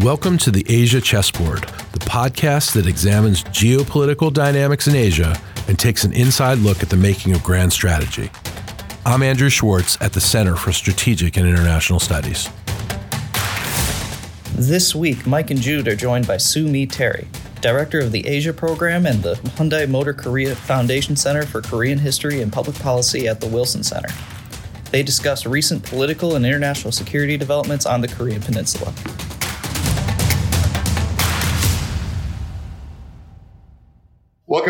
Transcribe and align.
Welcome 0.00 0.38
to 0.38 0.50
the 0.50 0.64
Asia 0.70 1.02
Chessboard, 1.02 1.64
the 1.92 1.98
podcast 1.98 2.72
that 2.72 2.86
examines 2.86 3.44
geopolitical 3.44 4.32
dynamics 4.32 4.86
in 4.88 4.96
Asia 4.96 5.38
and 5.68 5.78
takes 5.78 6.04
an 6.04 6.14
inside 6.14 6.58
look 6.58 6.82
at 6.82 6.88
the 6.88 6.96
making 6.96 7.34
of 7.34 7.42
grand 7.44 7.74
strategy. 7.74 8.30
I'm 9.04 9.22
Andrew 9.22 9.50
Schwartz 9.50 10.00
at 10.00 10.14
the 10.14 10.20
Center 10.20 10.56
for 10.56 10.72
Strategic 10.72 11.36
and 11.36 11.46
International 11.46 12.00
Studies. 12.00 12.48
This 14.54 14.94
week, 14.94 15.26
Mike 15.26 15.50
and 15.50 15.60
Jude 15.60 15.86
are 15.86 15.94
joined 15.94 16.26
by 16.26 16.38
Sue 16.38 16.66
Mi 16.66 16.86
Terry, 16.86 17.28
Director 17.60 18.00
of 18.00 18.12
the 18.12 18.26
Asia 18.26 18.54
Program 18.54 19.04
and 19.04 19.22
the 19.22 19.34
Hyundai 19.34 19.86
Motor 19.86 20.14
Korea 20.14 20.56
Foundation 20.56 21.16
Center 21.16 21.44
for 21.44 21.60
Korean 21.60 21.98
History 21.98 22.40
and 22.40 22.50
Public 22.50 22.78
Policy 22.78 23.28
at 23.28 23.42
the 23.42 23.46
Wilson 23.46 23.82
Center. 23.82 24.08
They 24.90 25.02
discuss 25.02 25.44
recent 25.44 25.82
political 25.82 26.34
and 26.34 26.46
international 26.46 26.92
security 26.92 27.36
developments 27.36 27.84
on 27.84 28.00
the 28.00 28.08
Korean 28.08 28.40
Peninsula. 28.40 28.94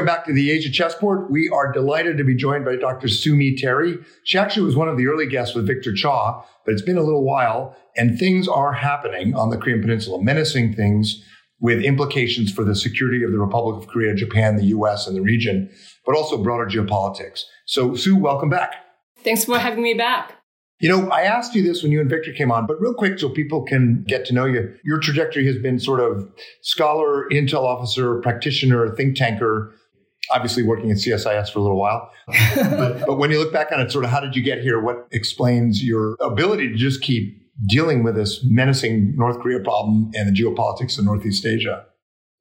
Welcome 0.03 0.17
back 0.17 0.27
to 0.27 0.33
the 0.33 0.51
Age 0.51 0.65
Asia 0.65 0.73
Chessboard. 0.73 1.31
We 1.31 1.49
are 1.51 1.71
delighted 1.71 2.19
to 2.19 2.25
be 2.25 2.35
joined 2.35 2.65
by 2.65 2.75
Dr. 2.75 3.07
Sue 3.07 3.37
Mi 3.37 3.57
Terry. 3.57 3.99
She 4.25 4.37
actually 4.37 4.67
was 4.67 4.75
one 4.75 4.89
of 4.89 4.97
the 4.97 5.07
early 5.07 5.29
guests 5.29 5.55
with 5.55 5.65
Victor 5.65 5.95
Cha, 5.95 6.45
but 6.67 6.73
it's 6.73 6.83
been 6.83 6.99
a 6.99 7.05
little 7.05 7.23
while, 7.23 7.77
and 7.97 8.19
things 8.19 8.49
are 8.49 8.73
happening 8.73 9.33
on 9.37 9.51
the 9.51 9.57
Korean 9.57 9.81
Peninsula, 9.81 10.21
menacing 10.21 10.75
things 10.75 11.25
with 11.61 11.85
implications 11.85 12.51
for 12.51 12.65
the 12.65 12.75
security 12.75 13.23
of 13.23 13.31
the 13.31 13.39
Republic 13.39 13.81
of 13.81 13.89
Korea, 13.89 14.13
Japan, 14.13 14.57
the 14.57 14.65
US, 14.77 15.07
and 15.07 15.17
the 15.17 15.23
region, 15.23 15.71
but 16.05 16.17
also 16.17 16.37
broader 16.37 16.67
geopolitics. 16.67 17.43
So, 17.67 17.95
Sue, 17.95 18.17
welcome 18.17 18.51
back. 18.51 18.75
Thanks 19.23 19.45
for 19.45 19.57
having 19.57 19.85
me 19.85 19.95
back. 19.95 20.33
You 20.81 20.89
know, 20.89 21.11
I 21.11 21.21
asked 21.21 21.55
you 21.55 21.63
this 21.63 21.81
when 21.81 21.93
you 21.93 22.01
and 22.01 22.11
Victor 22.11 22.33
came 22.33 22.51
on, 22.51 22.67
but 22.67 22.81
real 22.81 22.93
quick 22.93 23.21
so 23.21 23.29
people 23.29 23.63
can 23.63 24.05
get 24.09 24.27
to 24.27 24.35
know 24.35 24.47
you. 24.47 24.75
Your 24.85 24.99
trajectory 24.99 25.47
has 25.47 25.59
been 25.59 25.79
sort 25.79 26.01
of 26.01 26.29
scholar, 26.63 27.29
intel 27.31 27.63
officer, 27.63 28.21
practitioner, 28.21 28.93
think 28.97 29.17
tanker, 29.17 29.73
obviously 30.33 30.63
working 30.63 30.91
at 30.91 30.97
CSIS 30.97 31.53
for 31.53 31.59
a 31.59 31.63
little 31.63 31.79
while. 31.79 32.11
but, 32.27 33.07
but 33.07 33.19
when 33.19 33.31
you 33.31 33.39
look 33.39 33.53
back 33.53 33.73
on 33.73 33.81
it, 33.81 33.91
sort 33.91 34.05
of 34.05 34.11
how 34.11 34.21
did 34.21 34.35
you 34.35 34.43
get 34.43 34.61
here? 34.63 34.81
What 34.81 35.07
explains 35.13 35.85
your 35.85 36.17
ability 36.21 36.69
to 36.69 36.75
just 36.77 37.03
keep 37.03 37.39
dealing 37.69 38.03
with 38.03 38.15
this 38.15 38.43
menacing 38.45 39.15
North 39.17 39.41
Korea 39.41 39.61
problem 39.61 40.11
and 40.15 40.29
the 40.29 40.43
geopolitics 40.43 40.99
of 40.99 41.05
Northeast 41.05 41.45
Asia? 41.47 41.87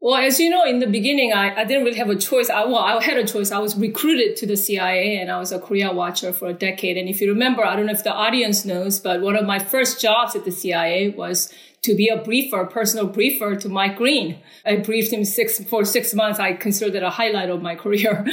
Well, 0.04 0.16
as 0.16 0.40
you 0.40 0.50
know, 0.50 0.64
in 0.64 0.80
the 0.80 0.88
beginning, 0.88 1.32
I, 1.32 1.62
I 1.62 1.64
didn't 1.64 1.86
really 1.86 2.00
have 2.00 2.10
a 2.10 2.16
choice. 2.16 2.50
I, 2.50 2.66
well, 2.66 2.78
I 2.78 3.04
had 3.04 3.18
a 3.18 3.28
choice. 3.28 3.52
I 3.52 3.60
was 3.60 3.78
recruited 3.78 4.36
to 4.38 4.48
the 4.48 4.58
CIA 4.58 5.18
and 5.18 5.30
I 5.30 5.38
was 5.38 5.52
a 5.52 5.60
Korea 5.60 5.94
watcher 5.94 6.34
for 6.34 6.48
a 6.48 6.54
decade. 6.54 6.98
And 6.98 7.08
if 7.08 7.22
you 7.22 7.30
remember, 7.30 7.64
I 7.64 7.76
don't 7.76 7.86
know 7.86 7.92
if 7.92 8.04
the 8.04 8.12
audience 8.12 8.66
knows, 8.66 9.00
but 9.00 9.22
one 9.22 9.36
of 9.36 9.46
my 9.46 9.60
first 9.60 10.02
jobs 10.02 10.36
at 10.36 10.44
the 10.44 10.52
CIA 10.52 11.10
was 11.10 11.54
to 11.84 11.96
be 11.96 12.08
a 12.10 12.18
briefer, 12.18 12.66
personal 12.66 13.08
briefer 13.08 13.56
to 13.56 13.68
Mike 13.68 13.98
Green. 13.98 14.40
I 14.66 14.78
briefed 14.78 15.12
him 15.12 15.26
six 15.26 15.64
for 15.64 15.84
six 15.84 16.14
months. 16.14 16.40
I 16.40 16.54
consider 16.54 16.92
that 16.92 17.04
a 17.04 17.10
highlight 17.10 17.50
of 17.50 17.62
my 17.62 17.76
career. 17.84 18.26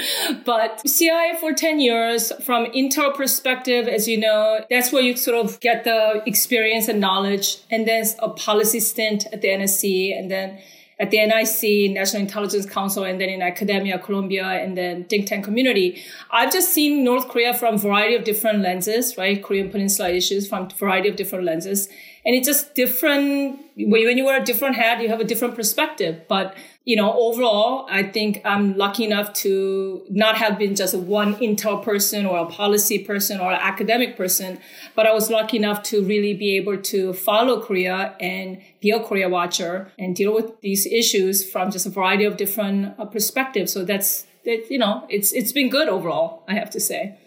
but 0.45 0.87
CIA 0.89 1.35
for 1.41 1.53
10 1.53 1.81
years, 1.81 2.31
from 2.45 2.67
intel 2.67 3.15
perspective, 3.15 3.89
as 3.89 4.07
you 4.07 4.19
know, 4.19 4.65
that's 4.69 4.93
where 4.93 5.03
you 5.03 5.17
sort 5.17 5.45
of 5.45 5.59
get 5.61 5.85
the 5.85 6.23
experience 6.27 6.89
and 6.89 7.01
knowledge. 7.01 7.59
And 7.71 7.89
then 7.89 8.05
a 8.19 8.29
policy 8.29 8.81
stint 8.81 9.27
at 9.33 9.41
the 9.41 9.49
NSC 9.49 10.17
and 10.19 10.31
then 10.31 10.61
at 11.01 11.11
the 11.11 11.25
NIC, 11.25 11.93
National 11.93 12.23
Intelligence 12.23 12.67
Council, 12.67 13.05
and 13.05 13.21
then 13.21 13.29
in 13.29 13.41
academia, 13.41 13.99
Columbia, 13.99 14.45
and 14.45 14.77
then 14.77 15.05
think 15.05 15.27
tank 15.27 15.45
community. 15.45 16.03
I've 16.31 16.53
just 16.53 16.75
seen 16.75 17.05
North 17.05 17.29
Korea 17.29 17.55
from 17.55 17.77
a 17.77 17.79
variety 17.79 18.17
of 18.17 18.25
different 18.25 18.61
lenses, 18.61 19.17
right? 19.17 19.43
Korean 19.43 19.71
Peninsula 19.71 20.11
issues 20.11 20.49
from 20.49 20.65
a 20.65 20.75
variety 20.75 21.09
of 21.09 21.15
different 21.15 21.45
lenses. 21.45 21.89
And 22.25 22.35
it's 22.35 22.47
just 22.47 22.75
different. 22.75 23.61
When 23.77 24.19
you 24.19 24.25
wear 24.25 24.41
a 24.41 24.45
different 24.45 24.77
hat, 24.77 25.01
you 25.01 25.09
have 25.09 25.21
a 25.21 25.25
different 25.25 25.55
perspective. 25.55 26.23
But 26.29 26.55
you 26.89 26.97
know, 26.97 27.13
overall, 27.13 27.87
I 27.91 28.03
think 28.03 28.41
I'm 28.47 28.75
lucky 28.79 29.05
enough 29.05 29.35
to 29.45 30.07
not 30.09 30.37
have 30.39 30.59
been 30.59 30.75
just 30.75 30.95
a 30.95 30.99
one 30.99 31.35
intel 31.37 31.83
person 31.83 32.25
or 32.25 32.39
a 32.39 32.47
policy 32.47 33.01
person 33.01 33.41
or 33.41 33.53
an 33.53 33.61
academic 33.61 34.17
person, 34.17 34.59
but 34.97 35.07
I 35.07 35.13
was 35.13 35.29
lucky 35.29 35.59
enough 35.59 35.83
to 35.85 36.03
really 36.03 36.33
be 36.33 36.57
able 36.57 36.79
to 36.79 37.13
follow 37.13 37.61
Korea 37.61 38.17
and 38.21 38.63
be 38.81 38.91
a 38.91 39.01
Korea 39.01 39.29
watcher 39.29 39.93
and 39.99 40.17
deal 40.17 40.35
with 40.35 40.63
these 40.63 40.87
issues 40.87 41.45
from 41.49 41.71
just 41.71 41.85
a 41.85 41.91
variety 41.91 42.25
of 42.25 42.39
different 42.39 42.99
uh, 42.99 43.05
perspectives. 43.05 43.71
So 43.71 43.85
that's 43.85 44.25
that, 44.47 44.71
you 44.71 44.79
know, 44.79 45.05
it's 45.11 45.33
it's 45.33 45.53
been 45.53 45.69
good 45.69 45.91
overall, 45.91 46.43
I 46.49 46.55
have 46.55 46.71
to 46.71 46.81
say 46.81 47.19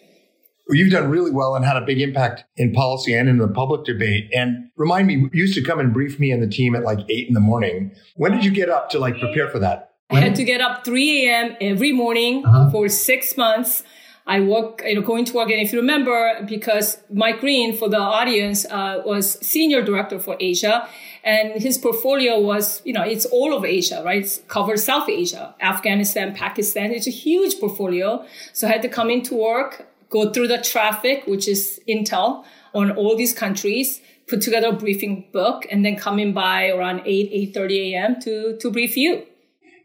you've 0.77 0.91
done 0.91 1.09
really 1.09 1.31
well 1.31 1.55
and 1.55 1.65
had 1.65 1.77
a 1.77 1.81
big 1.81 1.99
impact 1.99 2.43
in 2.57 2.71
policy 2.73 3.13
and 3.13 3.27
in 3.29 3.37
the 3.37 3.47
public 3.47 3.83
debate. 3.83 4.29
And 4.33 4.69
remind 4.75 5.07
me, 5.07 5.15
you 5.15 5.29
used 5.33 5.55
to 5.55 5.63
come 5.63 5.79
and 5.79 5.93
brief 5.93 6.19
me 6.19 6.31
and 6.31 6.41
the 6.41 6.47
team 6.47 6.75
at 6.75 6.83
like 6.83 6.99
eight 7.09 7.27
in 7.27 7.33
the 7.33 7.39
morning. 7.39 7.91
When 8.15 8.31
did 8.31 8.45
you 8.45 8.51
get 8.51 8.69
up 8.69 8.89
to 8.91 8.99
like 8.99 9.19
prepare 9.19 9.49
for 9.49 9.59
that? 9.59 9.91
When? 10.09 10.21
I 10.21 10.27
had 10.27 10.35
to 10.35 10.43
get 10.43 10.61
up 10.61 10.83
3 10.83 11.27
a.m. 11.27 11.55
every 11.61 11.91
morning 11.91 12.45
uh-huh. 12.45 12.69
for 12.71 12.89
six 12.89 13.37
months. 13.37 13.83
I 14.27 14.39
work, 14.39 14.83
you 14.85 14.95
know, 14.95 15.01
going 15.01 15.25
to 15.25 15.33
work. 15.33 15.49
And 15.49 15.59
if 15.59 15.73
you 15.73 15.79
remember, 15.79 16.45
because 16.47 16.97
Mike 17.11 17.39
Green, 17.39 17.75
for 17.75 17.89
the 17.89 17.97
audience, 17.97 18.65
uh, 18.65 19.01
was 19.03 19.39
senior 19.45 19.81
director 19.83 20.19
for 20.19 20.37
Asia. 20.39 20.87
And 21.23 21.61
his 21.61 21.77
portfolio 21.77 22.39
was, 22.39 22.81
you 22.85 22.93
know, 22.93 23.03
it's 23.03 23.25
all 23.25 23.55
of 23.55 23.65
Asia, 23.65 24.01
right? 24.05 24.23
It's 24.23 24.37
covers 24.47 24.83
South 24.83 25.09
Asia, 25.09 25.55
Afghanistan, 25.59 26.35
Pakistan. 26.35 26.91
It's 26.91 27.07
a 27.07 27.11
huge 27.11 27.59
portfolio. 27.59 28.25
So 28.53 28.67
I 28.67 28.71
had 28.71 28.81
to 28.83 28.89
come 28.89 29.09
into 29.09 29.35
work 29.35 29.87
go 30.11 30.31
through 30.31 30.47
the 30.47 30.59
traffic, 30.59 31.23
which 31.25 31.47
is 31.47 31.79
intel 31.89 32.43
on 32.73 32.91
all 32.91 33.15
these 33.17 33.33
countries, 33.33 34.01
put 34.27 34.41
together 34.41 34.67
a 34.67 34.73
briefing 34.73 35.27
book, 35.33 35.65
and 35.71 35.83
then 35.83 35.95
come 35.95 36.19
in 36.19 36.33
by 36.33 36.69
around 36.69 37.01
8, 37.05 37.53
8.30 37.55 37.93
a.m. 37.93 38.21
to, 38.21 38.57
to 38.57 38.71
brief 38.71 38.95
you. 38.95 39.23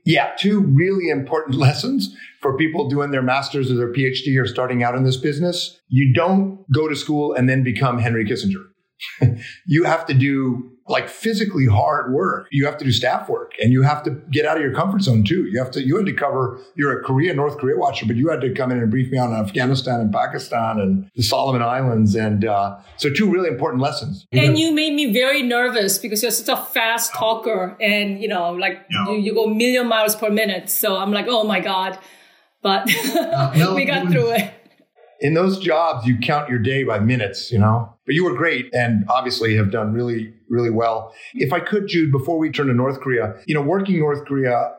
Yeah, 0.05 0.33
two 0.39 0.61
really 0.61 1.09
important 1.09 1.57
lessons 1.67 2.15
for 2.41 2.57
people 2.57 2.89
doing 2.89 3.11
their 3.11 3.23
master's 3.23 3.71
or 3.71 3.77
their 3.77 3.93
PhD 3.93 4.41
or 4.41 4.47
starting 4.47 4.83
out 4.83 4.95
in 4.95 5.05
this 5.05 5.17
business. 5.17 5.81
You 5.89 6.13
don't 6.15 6.65
go 6.73 6.89
to 6.89 6.95
school 6.95 7.35
and 7.35 7.49
then 7.49 7.65
become 7.65 7.99
Henry 7.99 8.25
Kissinger. 8.25 8.67
you 9.67 9.85
have 9.85 10.07
to 10.07 10.15
do 10.15 10.76
like 10.89 11.09
physically 11.09 11.67
hard 11.67 12.13
work. 12.13 12.47
You 12.51 12.65
have 12.67 12.79
to 12.79 12.85
do 12.85 12.93
staff 12.93 13.29
work 13.29 13.53
and 13.61 13.73
you 13.73 13.83
have 13.83 14.05
to 14.05 14.11
get 14.31 14.47
out 14.47 14.57
of 14.57 14.63
your 14.63 14.73
comfort 14.73 15.03
zone 15.03 15.25
too. 15.25 15.47
You 15.47 15.59
have 15.59 15.71
to, 15.73 15.83
you 15.85 15.97
had 15.97 16.07
to 16.07 16.13
cover, 16.13 16.61
you're 16.77 17.01
a 17.01 17.03
Korea, 17.03 17.35
North 17.35 17.59
Korea 17.59 17.77
watcher, 17.77 18.07
but 18.07 18.17
you 18.17 18.29
had 18.29 18.41
to 18.43 18.55
come 18.55 18.71
in 18.71 18.79
and 18.79 18.91
brief 18.91 19.11
me 19.11 19.19
on 19.19 19.33
Afghanistan 19.33 20.01
and 20.01 20.13
Pakistan 20.13 20.79
and 20.79 21.11
the 21.17 21.23
Solomon 21.23 21.63
Islands. 21.63 22.15
And 22.15 22.45
uh, 22.45 22.79
so 22.97 23.11
two 23.13 23.29
really 23.29 23.49
important 23.49 23.83
lessons. 23.83 24.27
And 24.33 24.59
you 24.59 24.73
made 24.73 24.95
me 24.95 25.13
very 25.13 25.43
nervous 25.43 25.99
because 25.99 26.23
you're 26.23 26.31
such 26.31 26.57
a 26.57 26.63
fast 26.63 27.15
talker 27.15 27.77
and, 27.81 28.21
you 28.21 28.29
know, 28.29 28.53
like 28.53 28.87
no. 28.91 29.13
you, 29.13 29.19
you, 29.19 29.35
go 29.35 29.45
a 29.45 29.55
million 29.55 29.89
miles 29.89 30.15
per 30.15 30.31
minute. 30.31 30.71
So 30.71 30.97
I'm 30.97 31.11
like, 31.11 31.27
oh 31.29 31.45
my 31.45 31.61
God. 31.61 31.99
But 32.63 32.87
no, 33.57 33.75
we 33.77 33.85
got 33.85 34.09
through 34.11 34.31
it 34.31 34.66
in 35.21 35.35
those 35.35 35.59
jobs, 35.59 36.07
you 36.07 36.19
count 36.19 36.49
your 36.49 36.59
day 36.59 36.85
by 36.85 36.99
minutes, 36.99 37.51
you 37.51 37.59
know? 37.59 37.93
But 38.05 38.15
you 38.15 38.25
were 38.25 38.35
great 38.35 38.73
and 38.75 39.05
obviously 39.09 39.57
have 39.57 39.71
done 39.71 39.93
really, 39.93 40.33
really 40.49 40.71
well. 40.71 41.15
If 41.35 41.53
I 41.53 41.61
could, 41.61 41.89
Jude, 41.89 42.13
before 42.13 42.39
we 42.39 42.51
turn 42.51 42.69
to 42.69 42.75
North 42.75 43.01
Korea, 43.01 43.35
you 43.47 43.55
know, 43.55 43.63
working 43.63 43.99
North 43.99 44.25
Korea 44.25 44.53
uh, 44.57 44.73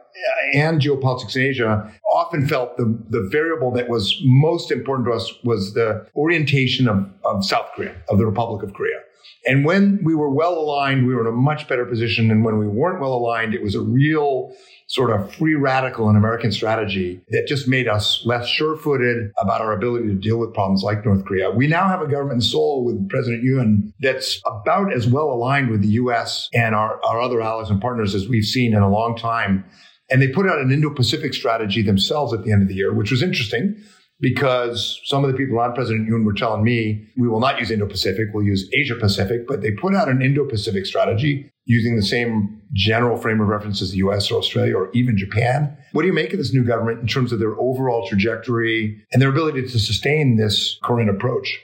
and 0.53 0.81
geopolitics 0.81 1.35
in 1.35 1.43
Asia 1.43 1.91
often 2.13 2.47
felt 2.47 2.77
the, 2.77 2.97
the 3.09 3.27
variable 3.29 3.71
that 3.71 3.89
was 3.89 4.19
most 4.23 4.71
important 4.71 5.07
to 5.07 5.13
us 5.13 5.31
was 5.43 5.73
the 5.73 6.07
orientation 6.15 6.87
of, 6.87 7.11
of 7.23 7.45
South 7.45 7.67
Korea, 7.75 7.95
of 8.09 8.17
the 8.17 8.25
Republic 8.25 8.63
of 8.63 8.73
Korea. 8.73 8.99
And 9.45 9.63
when 9.65 10.03
we 10.03 10.15
were 10.15 10.29
well 10.29 10.57
aligned, 10.57 11.07
we 11.07 11.15
were 11.15 11.21
in 11.21 11.33
a 11.33 11.35
much 11.35 11.67
better 11.67 11.85
position. 11.85 12.31
And 12.31 12.43
when 12.43 12.57
we 12.57 12.67
weren't 12.67 12.99
well 12.99 13.13
aligned, 13.13 13.53
it 13.53 13.61
was 13.61 13.75
a 13.75 13.81
real 13.81 14.53
sort 14.87 15.11
of 15.11 15.33
free 15.35 15.55
radical 15.55 16.09
in 16.09 16.15
American 16.15 16.51
strategy 16.51 17.19
that 17.29 17.45
just 17.45 17.67
made 17.67 17.89
us 17.89 18.21
less 18.25 18.47
sure 18.47 18.77
footed 18.77 19.31
about 19.37 19.59
our 19.59 19.73
ability 19.73 20.07
to 20.07 20.13
deal 20.13 20.37
with 20.37 20.53
problems 20.53 20.81
like 20.81 21.05
North 21.05 21.25
Korea. 21.25 21.51
We 21.51 21.67
now 21.67 21.89
have 21.89 22.01
a 22.01 22.07
government 22.07 22.37
in 22.37 22.41
Seoul 22.41 22.85
with 22.85 23.09
President 23.09 23.43
Yoon 23.43 23.91
that's 23.99 24.41
about 24.45 24.93
as 24.93 25.05
well 25.05 25.25
aligned 25.25 25.69
with 25.69 25.81
the 25.81 25.89
US 25.89 26.49
and 26.53 26.73
our, 26.73 27.03
our 27.03 27.19
other 27.19 27.41
allies 27.41 27.69
and 27.69 27.81
partners 27.81 28.15
as 28.15 28.29
we've 28.29 28.45
seen 28.45 28.73
in 28.73 28.81
a 28.81 28.89
long 28.89 29.17
time. 29.17 29.65
And 30.09 30.21
they 30.21 30.29
put 30.29 30.47
out 30.47 30.59
an 30.59 30.71
Indo 30.71 30.89
Pacific 30.89 31.33
strategy 31.33 31.81
themselves 31.81 32.33
at 32.33 32.45
the 32.45 32.53
end 32.53 32.61
of 32.61 32.69
the 32.69 32.75
year, 32.75 32.93
which 32.93 33.11
was 33.11 33.21
interesting 33.21 33.75
because 34.19 34.99
some 35.05 35.23
of 35.23 35.31
the 35.31 35.37
people 35.37 35.59
on 35.59 35.73
President 35.73 36.09
Yoon 36.09 36.25
were 36.25 36.33
telling 36.33 36.63
me 36.63 37.07
we 37.17 37.27
will 37.27 37.39
not 37.39 37.59
use 37.59 37.69
Indo 37.69 37.87
Pacific, 37.87 38.27
we'll 38.33 38.45
use 38.45 38.69
Asia 38.73 38.95
Pacific, 38.95 39.47
but 39.47 39.61
they 39.61 39.71
put 39.71 39.93
out 39.93 40.09
an 40.09 40.21
Indo 40.21 40.45
Pacific 40.45 40.85
strategy 40.85 41.51
using 41.65 41.95
the 41.95 42.01
same 42.01 42.61
general 42.73 43.17
frame 43.17 43.41
of 43.41 43.47
reference 43.47 43.81
as 43.81 43.91
the 43.91 43.97
US 43.97 44.31
or 44.31 44.39
Australia 44.39 44.75
or 44.75 44.89
even 44.93 45.17
Japan. 45.17 45.77
What 45.91 46.01
do 46.01 46.07
you 46.07 46.13
make 46.13 46.33
of 46.33 46.39
this 46.39 46.53
new 46.53 46.63
government 46.63 47.01
in 47.01 47.07
terms 47.07 47.31
of 47.31 47.39
their 47.39 47.59
overall 47.59 48.07
trajectory 48.07 49.05
and 49.11 49.21
their 49.21 49.29
ability 49.29 49.61
to 49.61 49.79
sustain 49.79 50.37
this 50.37 50.79
current 50.83 51.09
approach? 51.09 51.61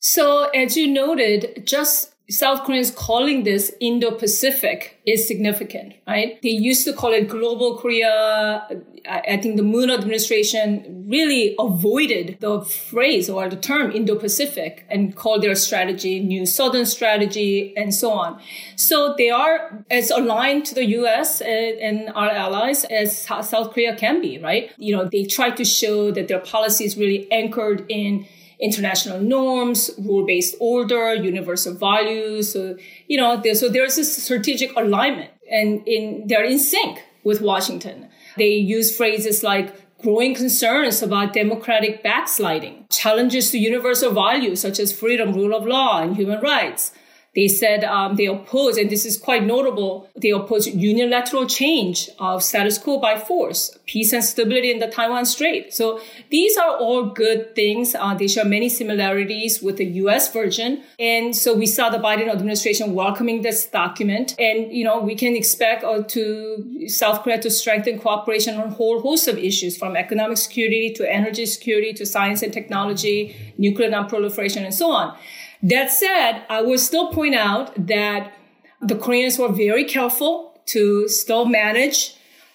So, 0.00 0.44
as 0.54 0.76
you 0.76 0.86
noted, 0.86 1.64
just 1.66 2.14
South 2.30 2.64
Koreans 2.64 2.90
calling 2.90 3.44
this 3.44 3.72
Indo-Pacific 3.80 5.00
is 5.06 5.26
significant, 5.26 5.94
right? 6.06 6.38
They 6.42 6.50
used 6.50 6.84
to 6.84 6.92
call 6.92 7.12
it 7.14 7.26
Global 7.26 7.78
Korea. 7.78 8.68
I 9.08 9.38
think 9.38 9.56
the 9.56 9.62
Moon 9.62 9.90
administration 9.90 11.06
really 11.08 11.54
avoided 11.58 12.36
the 12.40 12.60
phrase 12.60 13.30
or 13.30 13.48
the 13.48 13.56
term 13.56 13.90
Indo-Pacific 13.92 14.84
and 14.90 15.16
called 15.16 15.42
their 15.42 15.54
strategy 15.54 16.20
New 16.20 16.44
Southern 16.44 16.84
Strategy 16.84 17.74
and 17.78 17.94
so 17.94 18.10
on. 18.10 18.38
So 18.76 19.14
they 19.16 19.30
are 19.30 19.82
as 19.90 20.10
aligned 20.10 20.66
to 20.66 20.74
the 20.74 20.84
U.S. 20.84 21.40
and 21.40 22.10
our 22.10 22.30
allies 22.30 22.84
as 22.84 23.22
South 23.22 23.72
Korea 23.72 23.96
can 23.96 24.20
be, 24.20 24.38
right? 24.38 24.70
You 24.76 24.94
know, 24.94 25.06
they 25.06 25.24
try 25.24 25.48
to 25.52 25.64
show 25.64 26.10
that 26.10 26.28
their 26.28 26.40
policy 26.40 26.84
is 26.84 26.98
really 26.98 27.26
anchored 27.32 27.86
in 27.88 28.26
international 28.60 29.20
norms, 29.20 29.90
rule-based 29.98 30.56
order, 30.60 31.14
universal 31.14 31.74
values. 31.74 32.52
So, 32.52 32.76
you 33.06 33.16
know, 33.16 33.40
there, 33.40 33.54
so 33.54 33.68
there's 33.68 33.98
a 33.98 34.04
strategic 34.04 34.74
alignment 34.76 35.30
and 35.50 35.86
in, 35.86 36.24
they're 36.26 36.44
in 36.44 36.58
sync 36.58 37.02
with 37.24 37.40
Washington. 37.40 38.08
They 38.36 38.50
use 38.50 38.96
phrases 38.96 39.42
like 39.42 39.74
growing 40.00 40.34
concerns 40.34 41.02
about 41.02 41.32
democratic 41.32 42.02
backsliding, 42.02 42.86
challenges 42.90 43.50
to 43.50 43.58
universal 43.58 44.12
values 44.12 44.60
such 44.60 44.78
as 44.78 44.92
freedom, 44.92 45.32
rule 45.32 45.54
of 45.54 45.66
law, 45.66 46.00
and 46.00 46.16
human 46.16 46.40
rights, 46.40 46.92
they 47.38 47.46
said 47.46 47.84
um, 47.84 48.16
they 48.16 48.26
oppose, 48.26 48.76
and 48.76 48.90
this 48.90 49.06
is 49.06 49.16
quite 49.16 49.44
notable, 49.44 50.10
they 50.16 50.30
oppose 50.30 50.66
unilateral 50.66 51.46
change 51.46 52.10
of 52.18 52.42
status 52.42 52.78
quo 52.78 52.98
by 52.98 53.16
force, 53.16 53.78
peace 53.86 54.12
and 54.12 54.24
stability 54.24 54.72
in 54.72 54.80
the 54.80 54.88
Taiwan 54.88 55.24
Strait. 55.24 55.72
So 55.72 56.00
these 56.30 56.56
are 56.56 56.76
all 56.78 57.04
good 57.04 57.54
things. 57.54 57.94
Uh, 57.94 58.14
they 58.14 58.26
share 58.26 58.44
many 58.44 58.68
similarities 58.68 59.62
with 59.62 59.76
the 59.76 59.84
U.S. 60.02 60.32
version. 60.32 60.82
And 60.98 61.36
so 61.36 61.54
we 61.54 61.66
saw 61.66 61.90
the 61.90 61.98
Biden 61.98 62.28
administration 62.28 62.92
welcoming 62.92 63.42
this 63.42 63.66
document. 63.66 64.34
And, 64.40 64.72
you 64.72 64.82
know, 64.82 64.98
we 64.98 65.14
can 65.14 65.36
expect 65.36 65.84
uh, 65.84 66.02
to 66.02 66.88
South 66.88 67.22
Korea 67.22 67.40
to 67.42 67.50
strengthen 67.52 68.00
cooperation 68.00 68.56
on 68.56 68.66
a 68.66 68.74
whole 68.74 69.00
host 69.00 69.28
of 69.28 69.38
issues 69.38 69.78
from 69.78 69.96
economic 69.96 70.38
security 70.38 70.92
to 70.94 71.08
energy 71.08 71.46
security 71.46 71.92
to 71.92 72.04
science 72.04 72.42
and 72.42 72.52
technology, 72.52 73.36
nuclear 73.58 73.90
non-proliferation, 73.90 74.64
and 74.64 74.74
so 74.74 74.90
on. 74.90 75.16
That 75.62 75.90
said, 75.90 76.44
I 76.48 76.62
will 76.62 76.78
still 76.78 77.12
point 77.12 77.34
out 77.34 77.72
that 77.86 78.34
the 78.80 78.96
Koreans 78.96 79.38
were 79.38 79.52
very 79.52 79.84
careful 79.84 80.60
to 80.66 81.08
still 81.08 81.46
manage 81.46 82.14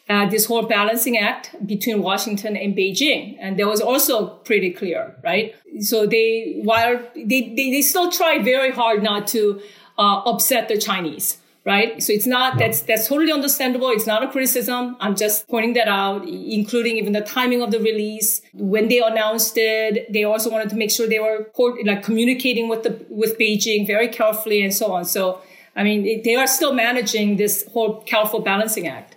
uh, 0.10 0.30
this 0.30 0.46
whole 0.46 0.64
balancing 0.64 1.18
act 1.18 1.56
between 1.66 2.02
Washington 2.02 2.56
and 2.56 2.76
Beijing. 2.76 3.38
And 3.40 3.58
that 3.58 3.68
was 3.68 3.82
also 3.82 4.28
pretty 4.28 4.72
clear, 4.72 5.16
right? 5.24 5.56
So 5.80 6.06
they, 6.06 6.60
while 6.64 7.02
they, 7.16 7.54
they, 7.56 7.72
they 7.72 7.82
still 7.82 8.12
tried 8.12 8.44
very 8.44 8.72
hard 8.72 9.04
not 9.04 9.28
to 9.30 9.62
uh, 9.98 10.22
upset 10.26 10.68
the 10.68 10.78
Chinese 10.78 11.38
right? 11.66 12.02
So 12.04 12.12
it's 12.12 12.28
not, 12.28 12.58
that's, 12.58 12.82
that's 12.82 13.08
totally 13.08 13.32
understandable. 13.32 13.90
It's 13.90 14.08
not 14.08 14.24
a 14.24 14.28
criticism. 14.28 14.98
I'm 15.00 15.16
just 15.16 15.48
pointing 15.48 15.74
that 15.74 15.88
out, 15.88 16.28
including 16.28 16.98
even 16.98 17.14
the 17.14 17.22
timing 17.22 17.62
of 17.62 17.72
the 17.72 17.80
release. 17.80 18.42
When 18.54 18.90
they 18.90 19.00
announced 19.00 19.54
it, 19.56 20.12
they 20.12 20.24
also 20.24 20.50
wanted 20.50 20.70
to 20.72 20.76
make 20.76 20.92
sure 20.92 21.08
they 21.08 21.20
were 21.20 21.50
like 21.86 22.04
communicating 22.04 22.68
with 22.68 22.84
the, 22.84 23.06
with 23.10 23.38
Beijing 23.40 23.88
very 23.88 24.10
carefully 24.10 24.62
and 24.62 24.74
so 24.74 24.92
on. 24.92 25.06
So, 25.06 25.42
I 25.76 25.84
mean, 25.84 26.22
they 26.24 26.36
are 26.36 26.48
still 26.48 26.74
managing 26.74 27.38
this 27.38 27.66
whole 27.72 28.02
careful 28.02 28.42
balancing 28.42 28.88
act. 28.88 29.16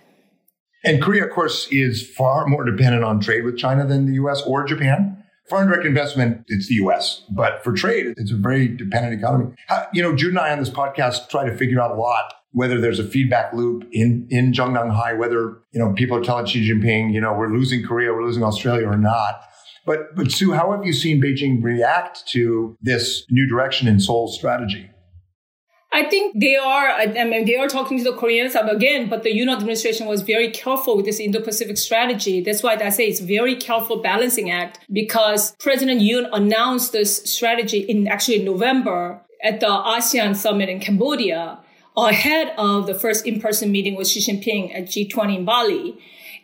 And 0.83 1.01
Korea, 1.01 1.25
of 1.25 1.31
course, 1.31 1.67
is 1.69 2.07
far 2.09 2.47
more 2.47 2.63
dependent 2.63 3.03
on 3.03 3.19
trade 3.19 3.43
with 3.43 3.57
China 3.57 3.85
than 3.85 4.05
the 4.05 4.13
US 4.13 4.41
or 4.43 4.63
Japan. 4.63 5.23
Foreign 5.49 5.67
direct 5.67 5.85
investment, 5.85 6.43
it's 6.47 6.67
the 6.67 6.75
US. 6.75 7.23
But 7.29 7.63
for 7.63 7.73
trade, 7.73 8.13
it's 8.17 8.31
a 8.31 8.35
very 8.35 8.67
dependent 8.67 9.13
economy. 9.13 9.55
How, 9.67 9.87
you 9.93 10.01
know, 10.01 10.15
Jude 10.15 10.29
and 10.29 10.39
I 10.39 10.51
on 10.51 10.59
this 10.59 10.69
podcast 10.69 11.29
try 11.29 11.45
to 11.45 11.55
figure 11.55 11.81
out 11.81 11.91
a 11.91 11.95
lot 11.95 12.33
whether 12.51 12.81
there's 12.81 12.99
a 12.99 13.03
feedback 13.03 13.53
loop 13.53 13.87
in, 13.91 14.25
in 14.29 14.51
Zhongnanhai, 14.51 15.17
whether, 15.17 15.59
you 15.71 15.79
know, 15.79 15.93
people 15.93 16.17
are 16.17 16.23
telling 16.23 16.45
Xi 16.45 16.67
Jinping, 16.67 17.13
you 17.13 17.21
know, 17.21 17.33
we're 17.33 17.53
losing 17.53 17.85
Korea, 17.85 18.11
we're 18.13 18.25
losing 18.25 18.43
Australia 18.43 18.87
or 18.87 18.97
not. 18.97 19.41
But, 19.85 20.15
but 20.15 20.31
Sue, 20.31 20.53
how 20.53 20.71
have 20.71 20.85
you 20.85 20.91
seen 20.91 21.21
Beijing 21.21 21.63
react 21.63 22.27
to 22.29 22.75
this 22.81 23.25
new 23.29 23.47
direction 23.47 23.87
in 23.87 23.99
Seoul's 23.99 24.35
strategy? 24.35 24.89
I 25.97 26.03
think 26.03 26.39
they 26.39 26.55
are, 26.55 26.89
I 26.89 27.23
mean, 27.23 27.45
they 27.45 27.55
are 27.55 27.67
talking 27.67 27.97
to 27.97 28.03
the 28.03 28.15
Koreans 28.15 28.53
again, 28.53 29.09
but 29.09 29.23
the 29.23 29.31
Yoon 29.31 29.51
administration 29.51 30.05
was 30.05 30.21
very 30.21 30.51
careful 30.51 30.95
with 30.95 31.07
this 31.07 31.19
Indo-Pacific 31.19 31.75
strategy. 31.75 32.39
That's 32.39 32.61
why 32.61 32.75
I 32.75 32.89
say 32.89 33.07
it's 33.07 33.19
very 33.19 33.55
careful 33.55 34.03
balancing 34.03 34.51
act 34.51 34.79
because 34.91 35.55
President 35.55 36.01
Yoon 36.01 36.29
announced 36.31 36.91
this 36.91 37.23
strategy 37.23 37.79
in 37.79 38.07
actually 38.07 38.43
November 38.43 39.21
at 39.43 39.59
the 39.59 39.65
ASEAN 39.65 40.35
summit 40.35 40.69
in 40.69 40.79
Cambodia 40.79 41.57
ahead 41.97 42.53
of 42.59 42.85
the 42.85 42.93
first 42.93 43.25
in-person 43.25 43.71
meeting 43.71 43.95
with 43.95 44.07
Xi 44.07 44.19
Jinping 44.19 44.75
at 44.75 44.83
G20 44.83 45.37
in 45.39 45.45
Bali. 45.45 45.97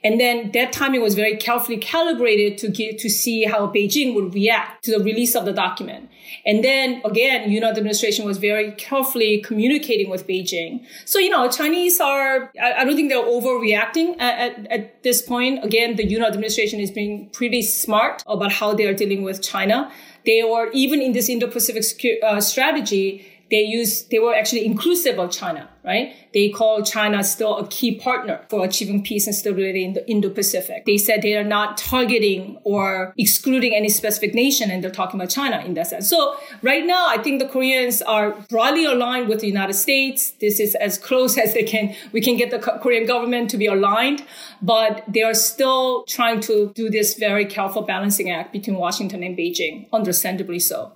And 0.04 0.20
then 0.20 0.52
that 0.52 0.74
timing 0.74 1.02
was 1.02 1.16
very 1.16 1.38
carefully 1.38 1.78
calibrated 1.78 2.58
to 2.60 2.70
get, 2.70 2.98
to 3.00 3.10
see 3.10 3.46
how 3.46 3.68
Beijing 3.68 4.14
would 4.16 4.34
react 4.34 4.84
to 4.84 4.98
the 4.98 5.04
release 5.04 5.34
of 5.34 5.46
the 5.46 5.54
document. 5.54 6.10
And 6.46 6.64
then 6.64 7.02
again, 7.06 7.50
you 7.50 7.60
know, 7.62 7.72
the 7.72 7.78
administration 7.78 8.26
was 8.26 8.38
very 8.38 8.72
carefully 8.74 9.42
communicating 9.42 10.10
with 10.10 10.28
Beijing. 10.28 10.86
So, 11.06 11.20
you 11.20 11.30
know, 11.30 11.50
Chinese 11.50 12.02
are, 12.02 12.52
I, 12.62 12.74
I 12.74 12.84
don't 12.84 12.96
think 12.96 13.10
they're 13.10 13.24
overreacting 13.24 14.20
at, 14.20 14.40
at, 14.40 14.72
at, 14.72 15.04
this 15.04 15.22
point. 15.22 15.64
Again, 15.64 15.96
the 15.96 16.06
Yoon 16.06 16.26
administration 16.26 16.80
is 16.80 16.92
being 16.92 17.30
pretty 17.30 17.62
smart 17.62 18.24
about 18.28 18.52
how 18.52 18.74
they 18.74 18.86
are 18.86 18.94
dealing 18.94 19.24
with 19.24 19.42
China. 19.42 19.92
They 20.26 20.42
are, 20.42 20.70
even 20.72 21.02
in 21.02 21.12
this 21.12 21.28
Indo-Pacific 21.28 21.84
uh, 22.24 22.40
strategy, 22.40 23.26
they 23.54 23.62
use, 23.62 24.06
they 24.06 24.18
were 24.18 24.34
actually 24.34 24.66
inclusive 24.66 25.20
of 25.20 25.30
China, 25.30 25.70
right? 25.86 26.16
They 26.34 26.50
call 26.50 26.82
China 26.82 27.24
still 27.24 27.58
a 27.60 27.68
key 27.68 28.00
partner 28.00 28.42
for 28.50 28.66
achieving 28.66 29.04
peace 29.04 29.28
and 29.28 29.36
stability 29.36 29.84
in 29.86 29.94
the 29.94 30.04
Indo-Pacific. 30.10 30.88
They 30.88 30.98
said 30.98 31.22
they 31.22 31.38
are 31.38 31.44
not 31.44 31.78
targeting 31.78 32.58
or 32.64 33.14
excluding 33.16 33.76
any 33.76 33.90
specific 33.90 34.34
nation 34.34 34.72
and 34.72 34.84
they're 34.84 34.90
talking 34.90 35.20
about 35.20 35.30
China 35.30 35.62
in 35.64 35.76
that 35.76 35.86
sense. 35.86 36.10
So 36.10 36.36
right 36.64 36.84
now, 36.84 37.06
I 37.08 37.20
think 37.22 37.40
the 37.40 37.48
Koreans 37.48 38.02
are 38.02 38.32
broadly 38.50 38.86
aligned 38.86 39.28
with 39.28 39.42
the 39.42 39.48
United 39.48 39.76
States. 39.76 40.32
This 40.42 40.60
is 40.60 40.74
as 40.74 40.98
close 40.98 41.38
as 41.44 41.54
they 41.54 41.62
can, 41.62 41.96
we 42.12 42.22
can 42.22 42.38
get 42.38 42.50
the 42.50 42.58
Korean 42.58 43.06
government 43.06 43.52
to 43.52 43.58
be 43.58 43.68
aligned, 43.68 44.26
but 44.64 45.04
they 45.08 45.22
are 45.22 45.36
still 45.36 46.06
trying 46.06 46.40
to 46.40 46.72
do 46.74 46.90
this 46.90 47.14
very 47.20 47.46
careful 47.46 47.84
balancing 47.84 48.32
act 48.32 48.52
between 48.52 48.78
Washington 48.78 49.22
and 49.22 49.38
Beijing, 49.38 49.88
understandably 49.94 50.58
so. 50.58 50.94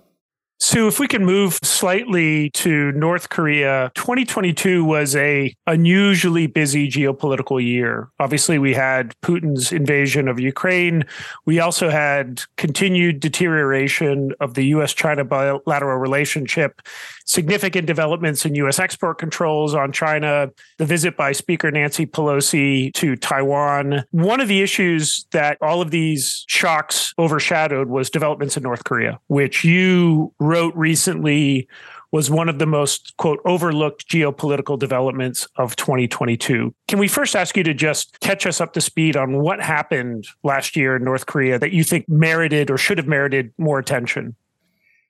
Sue, 0.59 0.87
if 0.87 0.99
we 0.99 1.07
can 1.07 1.23
move 1.23 1.53
slightly 1.63 2.49
to 2.51 2.91
North 2.93 3.29
Korea, 3.29 3.91
2022 3.93 4.83
was 4.83 5.15
a 5.15 5.53
unusually 5.67 6.47
busy 6.47 6.89
geopolitical 6.89 7.63
year. 7.63 8.09
Obviously, 8.19 8.57
we 8.57 8.73
had 8.73 9.13
Putin's 9.21 9.71
invasion 9.71 10.27
of 10.27 10.39
Ukraine. 10.39 11.05
We 11.45 11.59
also 11.59 11.91
had 11.91 12.41
continued 12.57 13.19
deterioration 13.19 14.31
of 14.39 14.55
the 14.55 14.65
US-China 14.65 15.23
bilateral 15.23 15.99
relationship 15.99 16.81
significant 17.27 17.85
developments 17.85 18.45
in 18.45 18.55
U.S. 18.55 18.79
export 18.79 19.19
controls 19.19 19.75
on 19.75 19.91
China, 19.91 20.49
the 20.77 20.85
visit 20.85 21.15
by 21.15 21.33
Speaker 21.33 21.69
Nancy 21.69 22.05
Pelosi 22.05 22.93
to 22.93 23.15
Taiwan. 23.15 24.03
One 24.11 24.41
of 24.41 24.47
the 24.47 24.61
issues 24.61 25.27
that 25.31 25.57
all 25.61 25.81
of 25.81 25.91
these 25.91 26.45
shocks 26.47 27.13
overshadowed 27.19 27.89
was 27.89 28.09
developments 28.09 28.57
in 28.57 28.63
North 28.63 28.83
Korea, 28.85 29.19
which 29.27 29.63
you 29.63 30.33
wrote 30.39 30.75
recently 30.75 31.67
was 32.11 32.31
one 32.31 32.47
of 32.47 32.57
the 32.57 32.65
most 32.65 33.15
quote 33.17 33.39
overlooked 33.45 34.09
geopolitical 34.09 34.79
developments 34.79 35.47
of 35.57 35.75
2022. 35.75 36.73
Can 36.87 36.99
we 36.99 37.07
first 37.07 37.35
ask 37.35 37.57
you 37.57 37.63
to 37.63 37.73
just 37.73 38.19
catch 38.21 38.45
us 38.45 38.61
up 38.61 38.73
to 38.73 38.81
speed 38.81 39.17
on 39.17 39.39
what 39.39 39.61
happened 39.61 40.27
last 40.43 40.75
year 40.75 40.95
in 40.95 41.03
North 41.03 41.25
Korea 41.25 41.59
that 41.59 41.71
you 41.73 41.83
think 41.83 42.07
merited 42.07 42.71
or 42.71 42.77
should 42.77 42.97
have 42.97 43.07
merited 43.07 43.53
more 43.57 43.77
attention? 43.79 44.35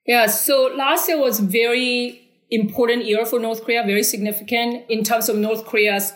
Yeah, 0.08 0.28
so 0.28 0.72
last 0.74 1.10
year 1.10 1.20
was 1.20 1.42
a 1.42 1.44
very 1.44 2.22
important 2.50 3.04
year 3.04 3.26
for 3.26 3.40
North 3.42 3.66
Korea, 3.66 3.84
very 3.84 4.04
significant 4.04 4.90
in 4.90 5.04
terms 5.04 5.28
of 5.28 5.36
North 5.36 5.66
Korea's 5.66 6.14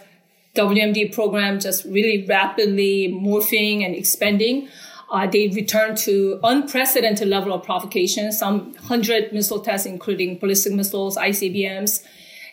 WMD 0.56 1.14
program 1.14 1.60
just 1.60 1.84
really 1.84 2.26
rapidly 2.26 3.10
morphing 3.10 3.86
and 3.86 3.94
expanding. 3.94 4.70
Uh, 5.12 5.28
they 5.28 5.50
returned 5.50 5.98
to 5.98 6.40
unprecedented 6.42 7.28
level 7.28 7.52
of 7.52 7.64
provocation, 7.64 8.32
some 8.32 8.72
100 8.76 9.34
missile 9.34 9.60
tests, 9.60 9.86
including 9.86 10.38
ballistic 10.38 10.72
missiles, 10.72 11.18
ICBMs. 11.18 12.02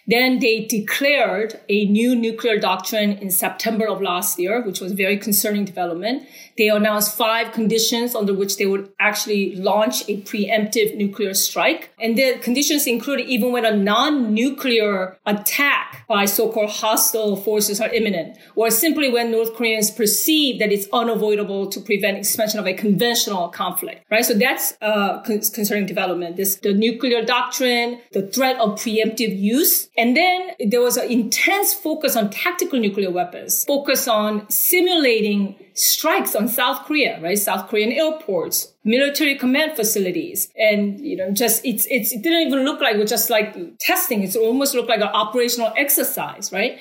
Then 0.08 0.40
they 0.40 0.64
declared 0.64 1.60
a 1.68 1.84
new 1.84 2.16
nuclear 2.16 2.58
doctrine 2.58 3.12
in 3.18 3.30
September 3.30 3.86
of 3.86 4.02
last 4.02 4.40
year, 4.40 4.60
which 4.60 4.80
was 4.80 4.90
a 4.90 4.94
very 4.94 5.18
concerning 5.18 5.64
development. 5.64 6.26
They 6.58 6.68
announced 6.68 7.16
five 7.16 7.52
conditions 7.52 8.14
under 8.14 8.34
which 8.34 8.56
they 8.56 8.66
would 8.66 8.90
actually 9.00 9.54
launch 9.56 10.02
a 10.08 10.20
preemptive 10.22 10.96
nuclear 10.96 11.32
strike. 11.32 11.90
And 12.00 12.18
the 12.18 12.38
conditions 12.40 12.86
included 12.86 13.28
even 13.28 13.52
when 13.52 13.64
a 13.64 13.74
non-nuclear 13.74 15.16
attack 15.24 16.04
by 16.08 16.24
so-called 16.24 16.70
hostile 16.70 17.36
forces 17.36 17.80
are 17.80 17.92
imminent, 17.94 18.36
or 18.56 18.70
simply 18.70 19.10
when 19.10 19.30
North 19.30 19.54
Koreans 19.54 19.90
perceive 19.90 20.58
that 20.58 20.72
it's 20.72 20.88
unavoidable 20.92 21.68
to 21.68 21.80
prevent 21.80 22.18
expansion 22.18 22.58
of 22.58 22.66
a 22.66 22.74
conventional 22.74 23.48
conflict, 23.48 24.04
right? 24.10 24.24
So 24.24 24.34
that's 24.34 24.74
uh, 24.82 25.22
a 25.24 25.24
concerning 25.24 25.86
development. 25.86 26.36
This, 26.36 26.56
the 26.56 26.74
nuclear 26.74 27.24
doctrine, 27.24 28.00
the 28.12 28.22
threat 28.22 28.58
of 28.58 28.80
preemptive 28.80 29.38
use. 29.38 29.88
And 29.96 30.16
then 30.16 30.50
there 30.58 30.80
was 30.80 30.96
an 30.96 31.08
intense 31.08 31.72
focus 31.72 32.16
on 32.16 32.30
tactical 32.30 32.80
nuclear 32.80 33.10
weapons, 33.10 33.64
focus 33.64 34.08
on 34.08 34.48
simulating 34.50 35.54
strikes 35.78 36.34
on 36.34 36.48
South 36.48 36.84
Korea, 36.84 37.20
right? 37.20 37.38
South 37.38 37.68
Korean 37.68 37.92
airports, 37.92 38.74
military 38.84 39.36
command 39.36 39.76
facilities. 39.76 40.52
And, 40.58 40.98
you 41.00 41.16
know, 41.16 41.30
just, 41.30 41.64
it's, 41.64 41.86
it's, 41.88 42.12
it 42.12 42.22
didn't 42.22 42.48
even 42.48 42.64
look 42.64 42.80
like 42.80 42.96
was 42.96 43.10
just 43.10 43.30
like 43.30 43.56
testing. 43.78 44.22
It 44.22 44.34
almost 44.36 44.74
looked 44.74 44.88
like 44.88 45.00
an 45.00 45.08
operational 45.08 45.72
exercise, 45.76 46.50
right? 46.52 46.78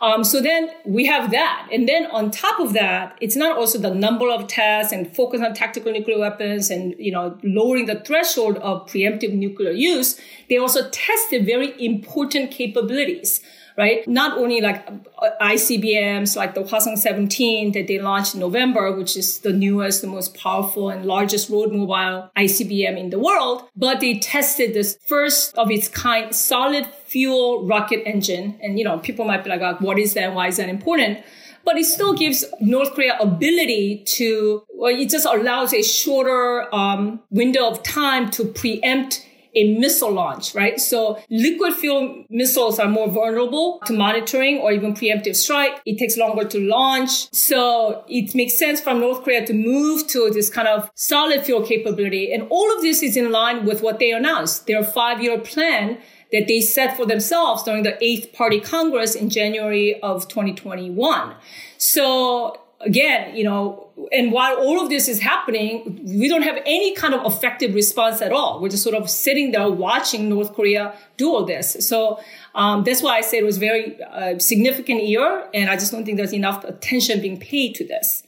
Um, 0.00 0.22
so 0.22 0.40
then 0.40 0.70
we 0.86 1.06
have 1.06 1.30
that. 1.32 1.68
And 1.72 1.88
then 1.88 2.06
on 2.06 2.30
top 2.30 2.60
of 2.60 2.72
that, 2.72 3.18
it's 3.20 3.36
not 3.36 3.56
also 3.56 3.78
the 3.78 3.92
number 3.92 4.30
of 4.30 4.46
tests 4.46 4.92
and 4.92 5.14
focus 5.14 5.40
on 5.40 5.54
tactical 5.54 5.92
nuclear 5.92 6.18
weapons 6.18 6.70
and, 6.70 6.94
you 6.98 7.12
know, 7.12 7.36
lowering 7.42 7.86
the 7.86 8.00
threshold 8.00 8.58
of 8.58 8.86
preemptive 8.88 9.32
nuclear 9.32 9.72
use. 9.72 10.18
They 10.48 10.56
also 10.56 10.88
tested 10.90 11.44
very 11.44 11.74
important 11.84 12.50
capabilities 12.50 13.40
right? 13.78 14.06
Not 14.08 14.36
only 14.36 14.60
like 14.60 14.86
uh, 14.88 15.30
ICBMs 15.40 16.36
like 16.36 16.54
the 16.54 16.64
Hwasong 16.64 16.98
17 16.98 17.72
that 17.72 17.86
they 17.86 18.00
launched 18.00 18.34
in 18.34 18.40
November, 18.40 18.90
which 18.92 19.16
is 19.16 19.38
the 19.38 19.52
newest, 19.52 20.02
the 20.02 20.08
most 20.08 20.34
powerful 20.34 20.90
and 20.90 21.06
largest 21.06 21.48
road 21.48 21.72
mobile 21.72 22.28
ICBM 22.36 22.98
in 22.98 23.10
the 23.10 23.20
world, 23.20 23.62
but 23.76 24.00
they 24.00 24.18
tested 24.18 24.74
this 24.74 24.98
first 25.06 25.56
of 25.56 25.70
its 25.70 25.86
kind 25.86 26.34
solid 26.34 26.86
fuel 27.06 27.64
rocket 27.66 28.02
engine. 28.04 28.58
And, 28.60 28.78
you 28.78 28.84
know, 28.84 28.98
people 28.98 29.24
might 29.24 29.44
be 29.44 29.50
like, 29.50 29.60
oh, 29.60 29.76
what 29.78 29.98
is 29.98 30.14
that? 30.14 30.34
Why 30.34 30.48
is 30.48 30.56
that 30.56 30.68
important? 30.68 31.20
but 31.64 31.76
it 31.76 31.84
still 31.84 32.14
gives 32.14 32.46
North 32.62 32.94
Korea 32.94 33.18
ability 33.20 34.02
to, 34.16 34.62
well, 34.70 34.90
it 34.90 35.10
just 35.10 35.26
allows 35.26 35.74
a 35.74 35.82
shorter 35.82 36.74
um, 36.74 37.20
window 37.28 37.68
of 37.68 37.82
time 37.82 38.30
to 38.30 38.46
preempt 38.46 39.27
a 39.54 39.78
missile 39.78 40.12
launch, 40.12 40.54
right? 40.54 40.80
So 40.80 41.20
liquid 41.30 41.74
fuel 41.74 42.24
missiles 42.28 42.78
are 42.78 42.88
more 42.88 43.08
vulnerable 43.08 43.80
to 43.86 43.92
monitoring 43.92 44.58
or 44.58 44.72
even 44.72 44.94
preemptive 44.94 45.36
strike. 45.36 45.80
It 45.86 45.98
takes 45.98 46.16
longer 46.16 46.44
to 46.48 46.60
launch. 46.60 47.32
So 47.32 48.04
it 48.08 48.34
makes 48.34 48.58
sense 48.58 48.80
from 48.80 49.00
North 49.00 49.24
Korea 49.24 49.46
to 49.46 49.52
move 49.52 50.06
to 50.08 50.30
this 50.30 50.50
kind 50.50 50.68
of 50.68 50.90
solid 50.94 51.44
fuel 51.44 51.62
capability. 51.62 52.32
And 52.32 52.46
all 52.50 52.76
of 52.76 52.82
this 52.82 53.02
is 53.02 53.16
in 53.16 53.30
line 53.32 53.64
with 53.64 53.82
what 53.82 53.98
they 53.98 54.12
announced, 54.12 54.66
their 54.66 54.82
five 54.82 55.22
year 55.22 55.38
plan 55.38 55.98
that 56.32 56.46
they 56.46 56.60
set 56.60 56.96
for 56.96 57.06
themselves 57.06 57.62
during 57.62 57.82
the 57.82 58.02
eighth 58.04 58.32
party 58.34 58.60
Congress 58.60 59.14
in 59.14 59.30
January 59.30 60.00
of 60.02 60.28
2021. 60.28 61.34
So 61.78 62.60
again, 62.80 63.34
you 63.34 63.44
know, 63.44 63.88
and 64.12 64.32
while 64.32 64.56
all 64.56 64.80
of 64.80 64.88
this 64.88 65.08
is 65.08 65.20
happening, 65.20 66.00
we 66.04 66.28
don't 66.28 66.42
have 66.42 66.58
any 66.64 66.94
kind 66.94 67.14
of 67.14 67.24
effective 67.30 67.74
response 67.74 68.22
at 68.22 68.32
all. 68.32 68.60
We're 68.60 68.68
just 68.68 68.82
sort 68.82 68.94
of 68.94 69.10
sitting 69.10 69.50
there 69.52 69.70
watching 69.70 70.28
North 70.28 70.54
Korea 70.54 70.94
do 71.16 71.28
all 71.30 71.44
this. 71.44 71.76
So 71.86 72.20
um, 72.54 72.84
that's 72.84 73.02
why 73.02 73.16
I 73.16 73.20
say 73.20 73.38
it 73.38 73.44
was 73.44 73.58
very 73.58 74.00
uh, 74.02 74.38
significant 74.38 75.04
year, 75.04 75.48
and 75.52 75.68
I 75.70 75.74
just 75.74 75.92
don't 75.92 76.04
think 76.04 76.16
there's 76.16 76.32
enough 76.32 76.64
attention 76.64 77.20
being 77.20 77.38
paid 77.38 77.74
to 77.76 77.86
this. 77.86 78.22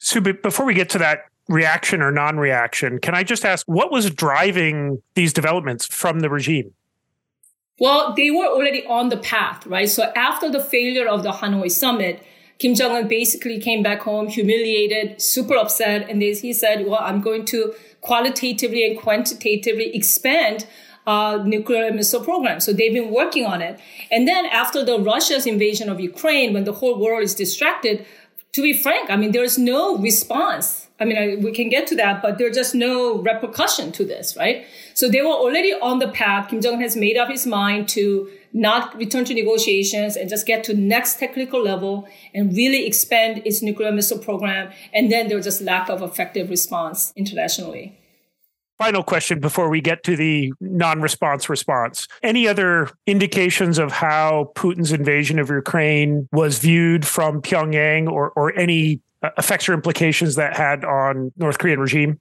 So, 0.00 0.20
before 0.20 0.64
we 0.64 0.74
get 0.74 0.88
to 0.90 0.98
that 0.98 1.24
reaction 1.48 2.02
or 2.02 2.12
non-reaction, 2.12 3.00
can 3.00 3.14
I 3.14 3.24
just 3.24 3.44
ask 3.44 3.66
what 3.66 3.90
was 3.90 4.10
driving 4.10 5.02
these 5.14 5.32
developments 5.32 5.86
from 5.86 6.20
the 6.20 6.30
regime? 6.30 6.72
Well, 7.80 8.12
they 8.14 8.30
were 8.30 8.46
already 8.46 8.84
on 8.86 9.08
the 9.08 9.16
path, 9.16 9.66
right? 9.66 9.88
So 9.88 10.12
after 10.16 10.50
the 10.50 10.62
failure 10.62 11.06
of 11.06 11.22
the 11.22 11.30
Hanoi 11.30 11.70
summit, 11.70 12.22
Kim 12.58 12.74
Jong 12.74 12.92
Un 12.96 13.08
basically 13.08 13.58
came 13.60 13.82
back 13.82 14.00
home 14.02 14.26
humiliated, 14.26 15.22
super 15.22 15.56
upset, 15.56 16.08
and 16.10 16.20
he 16.20 16.52
said, 16.52 16.86
"Well, 16.86 17.00
I'm 17.00 17.20
going 17.20 17.44
to 17.46 17.74
qualitatively 18.00 18.84
and 18.84 18.98
quantitatively 18.98 19.94
expand." 19.94 20.66
Uh, 21.06 21.42
nuclear 21.42 21.90
missile 21.90 22.22
program. 22.22 22.60
So 22.60 22.74
they've 22.74 22.92
been 22.92 23.10
working 23.10 23.46
on 23.46 23.62
it. 23.62 23.80
And 24.10 24.28
then 24.28 24.44
after 24.44 24.84
the 24.84 24.98
Russia's 24.98 25.46
invasion 25.46 25.88
of 25.88 25.98
Ukraine, 26.00 26.52
when 26.52 26.64
the 26.64 26.74
whole 26.74 27.00
world 27.00 27.22
is 27.22 27.34
distracted, 27.34 28.04
to 28.52 28.60
be 28.60 28.74
frank, 28.74 29.08
I 29.08 29.16
mean, 29.16 29.32
there's 29.32 29.56
no 29.56 29.96
response. 29.96 30.87
I 31.00 31.04
mean, 31.04 31.16
I, 31.16 31.36
we 31.42 31.52
can 31.52 31.68
get 31.68 31.86
to 31.88 31.96
that, 31.96 32.22
but 32.22 32.38
there's 32.38 32.56
just 32.56 32.74
no 32.74 33.22
repercussion 33.22 33.92
to 33.92 34.04
this, 34.04 34.36
right? 34.36 34.66
So 34.94 35.08
they 35.08 35.22
were 35.22 35.28
already 35.28 35.72
on 35.72 36.00
the 36.00 36.08
path. 36.08 36.50
Kim 36.50 36.60
Jong 36.60 36.74
Un 36.74 36.80
has 36.80 36.96
made 36.96 37.16
up 37.16 37.28
his 37.28 37.46
mind 37.46 37.88
to 37.90 38.28
not 38.52 38.96
return 38.96 39.24
to 39.26 39.34
negotiations 39.34 40.16
and 40.16 40.28
just 40.28 40.46
get 40.46 40.64
to 40.64 40.74
next 40.74 41.18
technical 41.18 41.62
level 41.62 42.08
and 42.34 42.56
really 42.56 42.86
expand 42.86 43.42
its 43.44 43.62
nuclear 43.62 43.92
missile 43.92 44.18
program. 44.18 44.72
And 44.92 45.12
then 45.12 45.28
there's 45.28 45.44
just 45.44 45.60
lack 45.60 45.88
of 45.88 46.02
effective 46.02 46.50
response 46.50 47.12
internationally. 47.14 47.96
Final 48.78 49.02
question 49.02 49.40
before 49.40 49.68
we 49.68 49.80
get 49.80 50.04
to 50.04 50.16
the 50.16 50.52
non 50.60 51.00
response 51.00 51.48
response. 51.48 52.06
Any 52.22 52.46
other 52.46 52.90
indications 53.06 53.76
of 53.78 53.90
how 53.90 54.52
Putin's 54.54 54.92
invasion 54.92 55.40
of 55.40 55.50
Ukraine 55.50 56.28
was 56.30 56.60
viewed 56.60 57.04
from 57.04 57.42
Pyongyang 57.42 58.08
or, 58.08 58.30
or 58.30 58.56
any 58.56 59.00
effects 59.22 59.68
or 59.68 59.74
implications 59.74 60.36
that 60.36 60.56
had 60.56 60.84
on 60.84 61.32
North 61.36 61.58
Korean 61.58 61.80
regime? 61.80 62.20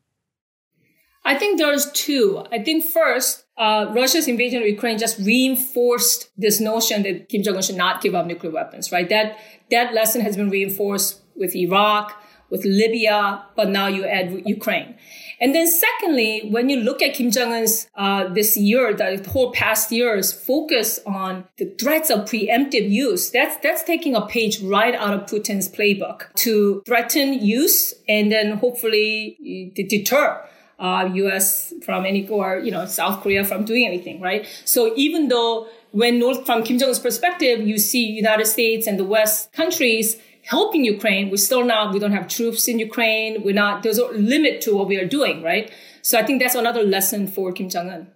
I 1.25 1.35
think 1.35 1.57
there's 1.57 1.91
two. 1.91 2.45
I 2.51 2.63
think 2.63 2.85
first, 2.85 3.45
uh, 3.57 3.91
Russia's 3.93 4.29
invasion 4.29 4.61
of 4.61 4.67
Ukraine 4.67 4.97
just 4.97 5.19
reinforced 5.19 6.31
this 6.37 6.61
notion 6.61 7.03
that 7.03 7.27
Kim 7.27 7.43
Jong 7.43 7.57
Un 7.57 7.61
should 7.61 7.75
not 7.75 8.01
give 8.01 8.15
up 8.15 8.25
nuclear 8.25 8.51
weapons. 8.51 8.91
Right? 8.91 9.09
That 9.09 9.37
that 9.69 9.93
lesson 9.93 10.21
has 10.21 10.37
been 10.37 10.49
reinforced 10.49 11.21
with 11.35 11.53
Iraq, 11.55 12.13
with 12.49 12.63
Libya, 12.63 13.43
but 13.55 13.69
now 13.69 13.87
you 13.87 14.05
add 14.05 14.43
Ukraine. 14.45 14.95
And 15.39 15.53
then 15.53 15.67
secondly, 15.67 16.47
when 16.49 16.69
you 16.69 16.77
look 16.77 17.01
at 17.01 17.13
Kim 17.13 17.29
Jong 17.31 17.53
Un's 17.53 17.87
uh, 17.95 18.27
this 18.27 18.57
year, 18.57 18.93
the 18.93 19.23
whole 19.29 19.51
past 19.51 19.91
year's 19.91 20.31
focus 20.31 20.99
on 21.05 21.45
the 21.57 21.65
threats 21.79 22.09
of 22.09 22.21
preemptive 22.21 22.89
use, 22.89 23.29
that's 23.29 23.57
that's 23.61 23.83
taking 23.83 24.15
a 24.15 24.25
page 24.25 24.61
right 24.61 24.95
out 24.95 25.13
of 25.13 25.29
Putin's 25.29 25.69
playbook 25.69 26.33
to 26.35 26.81
threaten 26.85 27.33
use 27.45 27.93
and 28.09 28.31
then 28.31 28.57
hopefully 28.57 29.71
deter 29.75 30.43
uh, 30.79 31.09
U.S. 31.13 31.73
from 31.83 32.05
any 32.05 32.27
or 32.27 32.59
you 32.59 32.71
know 32.71 32.85
South 32.85 33.21
Korea 33.21 33.43
from 33.43 33.65
doing 33.65 33.85
anything, 33.85 34.21
right? 34.21 34.47
So 34.65 34.93
even 34.95 35.27
though 35.27 35.67
when 35.91 36.19
North 36.19 36.45
from 36.45 36.63
Kim 36.63 36.77
Jong 36.77 36.89
Un's 36.89 36.99
perspective, 36.99 37.65
you 37.65 37.77
see 37.77 38.05
United 38.05 38.45
States 38.45 38.87
and 38.87 38.99
the 38.99 39.03
West 39.03 39.51
countries 39.53 40.17
helping 40.47 40.83
Ukraine, 40.85 41.29
we're 41.29 41.37
still 41.37 41.63
not. 41.63 41.93
We 41.93 41.99
don't 41.99 42.13
have 42.13 42.27
troops 42.27 42.67
in 42.67 42.79
Ukraine. 42.79 43.43
We're 43.43 43.53
not. 43.53 43.83
There's 43.83 43.97
a 43.97 44.07
limit 44.07 44.61
to 44.61 44.75
what 44.75 44.87
we 44.87 44.97
are 44.97 45.05
doing, 45.05 45.43
right? 45.43 45.71
So 46.01 46.17
I 46.17 46.23
think 46.23 46.41
that's 46.41 46.55
another 46.55 46.83
lesson 46.83 47.27
for 47.27 47.51
Kim 47.51 47.69
Jong 47.69 47.89
Un. 47.89 48.07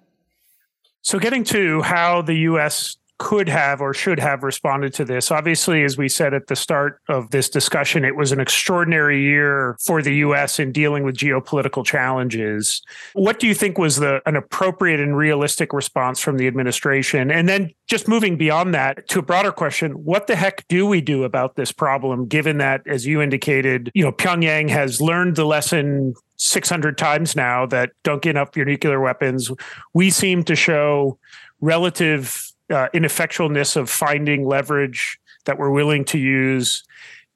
So 1.01 1.19
getting 1.19 1.43
to 1.45 1.81
how 1.81 2.21
the 2.21 2.35
U.S 2.51 2.97
could 3.21 3.47
have 3.47 3.81
or 3.81 3.93
should 3.93 4.19
have 4.19 4.41
responded 4.41 4.91
to 4.95 5.05
this. 5.05 5.29
Obviously, 5.29 5.83
as 5.83 5.95
we 5.95 6.09
said 6.09 6.33
at 6.33 6.47
the 6.47 6.55
start 6.55 6.99
of 7.07 7.29
this 7.29 7.49
discussion, 7.49 8.03
it 8.03 8.15
was 8.15 8.31
an 8.31 8.39
extraordinary 8.39 9.21
year 9.21 9.77
for 9.85 10.01
the 10.01 10.15
US 10.15 10.57
in 10.57 10.71
dealing 10.71 11.03
with 11.03 11.17
geopolitical 11.17 11.85
challenges. 11.85 12.81
What 13.13 13.37
do 13.37 13.45
you 13.45 13.53
think 13.53 13.77
was 13.77 13.97
the 13.97 14.23
an 14.25 14.35
appropriate 14.35 14.99
and 14.99 15.15
realistic 15.15 15.71
response 15.71 16.19
from 16.19 16.37
the 16.37 16.47
administration? 16.47 17.29
And 17.29 17.47
then 17.47 17.69
just 17.87 18.07
moving 18.07 18.37
beyond 18.37 18.73
that 18.73 19.07
to 19.09 19.19
a 19.19 19.21
broader 19.21 19.51
question, 19.51 19.91
what 19.91 20.25
the 20.25 20.35
heck 20.35 20.67
do 20.67 20.87
we 20.87 20.99
do 20.99 21.23
about 21.23 21.55
this 21.55 21.71
problem 21.71 22.25
given 22.25 22.57
that 22.57 22.81
as 22.87 23.05
you 23.05 23.21
indicated, 23.21 23.91
you 23.93 24.03
know, 24.03 24.11
Pyongyang 24.11 24.67
has 24.71 24.99
learned 24.99 25.35
the 25.35 25.45
lesson 25.45 26.15
600 26.37 26.97
times 26.97 27.35
now 27.35 27.67
that 27.67 27.91
don't 28.03 28.23
get 28.23 28.35
up 28.35 28.57
your 28.57 28.65
nuclear 28.65 28.99
weapons. 28.99 29.51
We 29.93 30.09
seem 30.09 30.43
to 30.45 30.55
show 30.55 31.19
relative 31.59 32.50
uh, 32.71 32.89
ineffectualness 32.93 33.75
of 33.75 33.89
finding 33.89 34.45
leverage 34.45 35.19
that 35.45 35.57
we're 35.57 35.71
willing 35.71 36.05
to 36.05 36.17
use. 36.17 36.83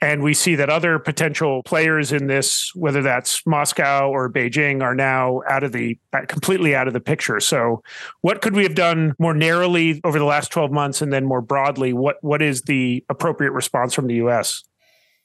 And 0.01 0.21
we 0.21 0.33
see 0.33 0.55
that 0.55 0.69
other 0.69 0.99
potential 0.99 1.63
players 1.63 2.11
in 2.11 2.27
this, 2.27 2.71
whether 2.75 3.01
that's 3.01 3.45
Moscow 3.47 4.09
or 4.09 4.29
Beijing, 4.29 4.83
are 4.83 4.93
now 4.93 5.41
out 5.49 5.63
of 5.63 5.71
the 5.71 5.97
completely 6.27 6.75
out 6.75 6.87
of 6.87 6.93
the 6.93 6.99
picture. 6.99 7.39
So, 7.39 7.81
what 8.21 8.41
could 8.41 8.55
we 8.55 8.63
have 8.63 8.75
done 8.75 9.15
more 9.19 9.33
narrowly 9.33 10.01
over 10.03 10.19
the 10.19 10.25
last 10.25 10.51
12 10.51 10.71
months, 10.71 11.01
and 11.01 11.13
then 11.13 11.25
more 11.25 11.41
broadly, 11.41 11.93
what 11.93 12.17
what 12.21 12.41
is 12.41 12.63
the 12.63 13.03
appropriate 13.09 13.51
response 13.51 13.93
from 13.93 14.07
the 14.07 14.15
U.S.? 14.15 14.63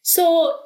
So, 0.03 0.57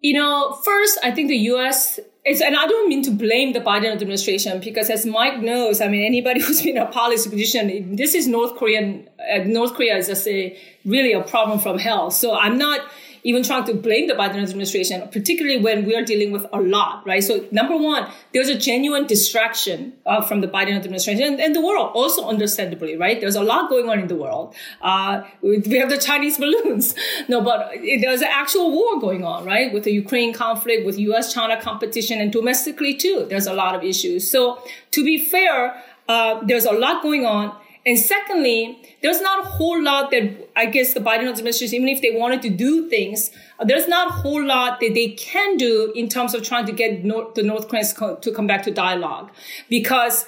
you 0.00 0.14
know, 0.14 0.52
first, 0.64 0.98
I 1.02 1.10
think 1.10 1.28
the 1.28 1.36
U.S 1.36 1.98
it's, 2.28 2.40
and 2.42 2.54
I 2.54 2.66
don't 2.66 2.88
mean 2.88 3.02
to 3.04 3.10
blame 3.10 3.54
the 3.54 3.60
Biden 3.60 3.90
administration 3.90 4.60
because, 4.60 4.90
as 4.90 5.06
Mike 5.06 5.40
knows, 5.40 5.80
I 5.80 5.88
mean, 5.88 6.04
anybody 6.04 6.40
who's 6.44 6.62
been 6.62 6.76
a 6.76 6.86
policy 6.86 7.30
position, 7.30 7.96
this 7.96 8.14
is 8.14 8.28
North 8.28 8.56
Korean. 8.56 9.08
Uh, 9.32 9.38
North 9.44 9.74
Korea 9.74 9.96
is 9.96 10.08
just 10.08 10.26
a 10.28 10.56
really 10.84 11.12
a 11.12 11.22
problem 11.22 11.58
from 11.58 11.78
hell. 11.78 12.10
So 12.10 12.36
I'm 12.36 12.58
not 12.58 12.80
even 13.24 13.42
trying 13.42 13.64
to 13.64 13.74
blame 13.74 14.08
the 14.08 14.14
Biden 14.14 14.42
administration, 14.42 15.06
particularly 15.10 15.60
when 15.60 15.84
we 15.84 15.94
are 15.96 16.04
dealing 16.04 16.30
with 16.30 16.46
a 16.52 16.60
lot, 16.60 17.06
right? 17.06 17.22
So 17.22 17.46
number 17.50 17.76
one, 17.76 18.10
there's 18.32 18.48
a 18.48 18.58
genuine 18.58 19.06
distraction 19.06 19.94
uh, 20.06 20.22
from 20.22 20.40
the 20.40 20.48
Biden 20.48 20.76
administration 20.76 21.24
and, 21.24 21.40
and, 21.40 21.54
the 21.54 21.60
world 21.60 21.90
also 21.94 22.28
understandably, 22.28 22.96
right? 22.96 23.20
There's 23.20 23.34
a 23.34 23.42
lot 23.42 23.70
going 23.70 23.88
on 23.88 23.98
in 23.98 24.06
the 24.06 24.14
world. 24.14 24.54
Uh, 24.80 25.22
we 25.42 25.56
have 25.78 25.90
the 25.90 25.98
Chinese 25.98 26.38
balloons. 26.44 26.94
No, 27.28 27.40
but 27.40 27.72
there's 28.00 28.22
an 28.22 28.28
actual 28.30 28.70
war 28.70 29.00
going 29.00 29.24
on, 29.24 29.44
right? 29.44 29.72
With 29.72 29.84
the 29.84 29.92
Ukraine 29.92 30.32
conflict, 30.32 30.84
with 30.86 30.98
U.S. 30.98 31.32
China 31.32 31.60
competition 31.60 32.20
and 32.20 32.32
domestically 32.32 32.94
too. 32.94 33.26
There's 33.28 33.46
a 33.46 33.54
lot 33.54 33.74
of 33.74 33.82
issues. 33.82 34.30
So 34.30 34.62
to 34.92 35.04
be 35.04 35.24
fair, 35.24 35.82
uh, 36.08 36.40
there's 36.44 36.64
a 36.64 36.72
lot 36.72 37.02
going 37.02 37.26
on. 37.26 37.54
And 37.88 37.98
secondly, 37.98 38.82
there's 39.02 39.22
not 39.22 39.46
a 39.46 39.48
whole 39.48 39.82
lot 39.82 40.10
that 40.10 40.50
I 40.54 40.66
guess 40.66 40.92
the 40.92 41.00
Biden 41.00 41.26
administration, 41.26 41.76
even 41.76 41.88
if 41.88 42.02
they 42.02 42.10
wanted 42.10 42.42
to 42.42 42.50
do 42.50 42.86
things, 42.90 43.30
uh, 43.58 43.64
there's 43.64 43.88
not 43.88 44.08
a 44.08 44.12
whole 44.12 44.44
lot 44.44 44.80
that 44.80 44.92
they 44.92 45.12
can 45.12 45.56
do 45.56 45.90
in 45.96 46.06
terms 46.10 46.34
of 46.34 46.42
trying 46.42 46.66
to 46.66 46.72
get 46.72 47.02
North, 47.02 47.34
the 47.34 47.42
North 47.42 47.68
Koreans 47.68 47.94
to 47.94 48.30
come 48.36 48.46
back 48.46 48.62
to 48.64 48.70
dialogue, 48.70 49.30
because 49.70 50.26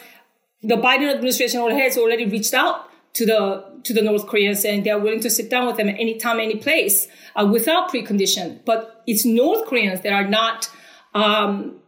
the 0.62 0.76
Biden 0.76 1.14
administration 1.14 1.60
has 1.70 1.98
already 1.98 2.24
reached 2.24 2.54
out 2.54 2.88
to 3.12 3.26
the 3.26 3.62
to 3.84 3.92
the 3.92 4.00
North 4.00 4.26
Koreans 4.26 4.64
and 4.64 4.82
they're 4.82 4.98
willing 4.98 5.20
to 5.20 5.28
sit 5.28 5.50
down 5.50 5.66
with 5.66 5.76
them 5.76 5.90
at 5.90 6.00
any 6.00 6.18
any 6.24 6.56
place, 6.56 7.08
uh, 7.36 7.46
without 7.46 7.90
precondition. 7.90 8.64
But 8.64 9.02
it's 9.06 9.26
North 9.26 9.66
Koreans 9.66 10.00
that 10.00 10.14
are 10.14 10.26
not 10.26 10.70
um, 11.12 11.79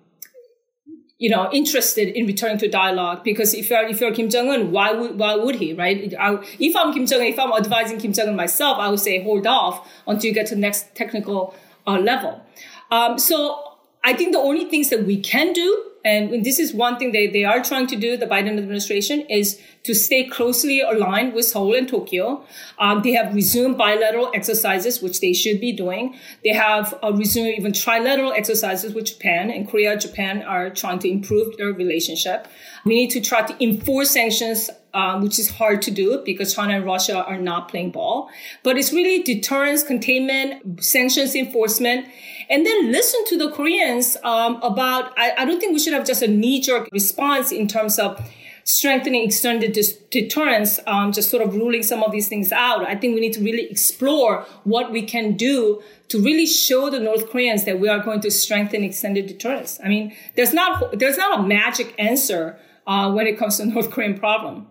you 1.22 1.30
know, 1.30 1.48
interested 1.52 2.08
in 2.18 2.26
returning 2.26 2.58
to 2.58 2.68
dialogue 2.68 3.22
because 3.22 3.54
if 3.54 3.70
you're 3.70 3.86
if 3.86 4.00
you're 4.00 4.12
Kim 4.12 4.28
Jong 4.28 4.48
Un, 4.48 4.72
why 4.72 4.90
would 4.90 5.16
why 5.20 5.36
would 5.36 5.54
he, 5.54 5.72
right? 5.72 6.12
I, 6.18 6.38
if 6.58 6.74
I'm 6.74 6.92
Kim 6.92 7.06
Jong 7.06 7.20
Un, 7.20 7.26
if 7.26 7.38
I'm 7.38 7.52
advising 7.52 7.98
Kim 7.98 8.12
Jong 8.12 8.30
Un 8.30 8.34
myself, 8.34 8.76
I 8.78 8.88
would 8.88 8.98
say 8.98 9.22
hold 9.22 9.46
off 9.46 9.88
until 10.08 10.26
you 10.26 10.34
get 10.34 10.48
to 10.48 10.56
the 10.56 10.60
next 10.60 10.96
technical 10.96 11.54
uh, 11.86 12.00
level. 12.00 12.44
Um, 12.90 13.20
so 13.20 13.76
I 14.02 14.14
think 14.14 14.32
the 14.32 14.40
only 14.40 14.64
things 14.64 14.90
that 14.90 15.04
we 15.04 15.20
can 15.20 15.52
do 15.52 15.91
and 16.04 16.44
this 16.44 16.58
is 16.58 16.74
one 16.74 16.98
thing 16.98 17.12
they, 17.12 17.28
they 17.28 17.44
are 17.44 17.62
trying 17.62 17.86
to 17.88 17.96
do, 17.96 18.16
the 18.16 18.26
Biden 18.26 18.58
administration, 18.58 19.20
is 19.30 19.60
to 19.84 19.94
stay 19.94 20.24
closely 20.24 20.80
aligned 20.80 21.32
with 21.32 21.44
Seoul 21.44 21.74
and 21.74 21.88
Tokyo. 21.88 22.44
Um, 22.78 23.02
they 23.02 23.12
have 23.12 23.34
resumed 23.34 23.78
bilateral 23.78 24.30
exercises, 24.34 25.00
which 25.00 25.20
they 25.20 25.32
should 25.32 25.60
be 25.60 25.72
doing. 25.72 26.14
They 26.44 26.52
have 26.52 26.98
uh, 27.02 27.12
resumed 27.12 27.54
even 27.56 27.72
trilateral 27.72 28.36
exercises 28.36 28.94
with 28.94 29.06
Japan, 29.06 29.50
and 29.50 29.68
Korea, 29.68 29.96
Japan 29.96 30.42
are 30.42 30.70
trying 30.70 30.98
to 31.00 31.10
improve 31.10 31.56
their 31.56 31.72
relationship. 31.72 32.48
We 32.84 32.94
need 32.94 33.10
to 33.10 33.20
try 33.20 33.42
to 33.42 33.64
enforce 33.64 34.10
sanctions 34.10 34.70
um, 34.94 35.22
which 35.22 35.38
is 35.38 35.50
hard 35.50 35.82
to 35.82 35.90
do 35.90 36.22
because 36.24 36.54
China 36.54 36.74
and 36.74 36.84
Russia 36.84 37.24
are 37.24 37.38
not 37.38 37.68
playing 37.68 37.92
ball. 37.92 38.30
But 38.62 38.76
it's 38.76 38.92
really 38.92 39.22
deterrence, 39.22 39.82
containment, 39.82 40.84
sanctions 40.84 41.34
enforcement, 41.34 42.08
and 42.48 42.64
then 42.66 42.92
listen 42.92 43.24
to 43.26 43.38
the 43.38 43.50
Koreans 43.50 44.16
um, 44.24 44.60
about. 44.62 45.12
I, 45.18 45.32
I, 45.38 45.44
don't 45.44 45.60
think 45.60 45.72
we 45.72 45.78
should 45.78 45.92
have 45.92 46.06
just 46.06 46.22
a 46.22 46.28
knee 46.28 46.60
jerk 46.60 46.88
response 46.92 47.52
in 47.52 47.68
terms 47.68 47.98
of 47.98 48.20
strengthening 48.64 49.24
extended 49.24 49.76
deterrence, 50.10 50.78
um, 50.86 51.12
just 51.12 51.30
sort 51.30 51.42
of 51.42 51.54
ruling 51.54 51.82
some 51.82 52.02
of 52.02 52.12
these 52.12 52.28
things 52.28 52.52
out. 52.52 52.84
I 52.84 52.94
think 52.94 53.14
we 53.14 53.20
need 53.20 53.32
to 53.34 53.40
really 53.40 53.68
explore 53.70 54.46
what 54.64 54.92
we 54.92 55.02
can 55.02 55.36
do 55.36 55.82
to 56.08 56.22
really 56.22 56.46
show 56.46 56.90
the 56.90 57.00
North 57.00 57.30
Koreans 57.30 57.64
that 57.64 57.80
we 57.80 57.88
are 57.88 57.98
going 57.98 58.20
to 58.20 58.30
strengthen 58.30 58.84
extended 58.84 59.26
deterrence. 59.26 59.80
I 59.82 59.88
mean, 59.88 60.14
there's 60.36 60.54
not 60.54 60.98
there's 60.98 61.18
not 61.18 61.40
a 61.40 61.42
magic 61.42 61.94
answer 61.98 62.58
uh, 62.86 63.12
when 63.12 63.26
it 63.26 63.38
comes 63.38 63.56
to 63.56 63.64
the 63.64 63.70
North 63.74 63.90
Korean 63.90 64.18
problem. 64.18 64.68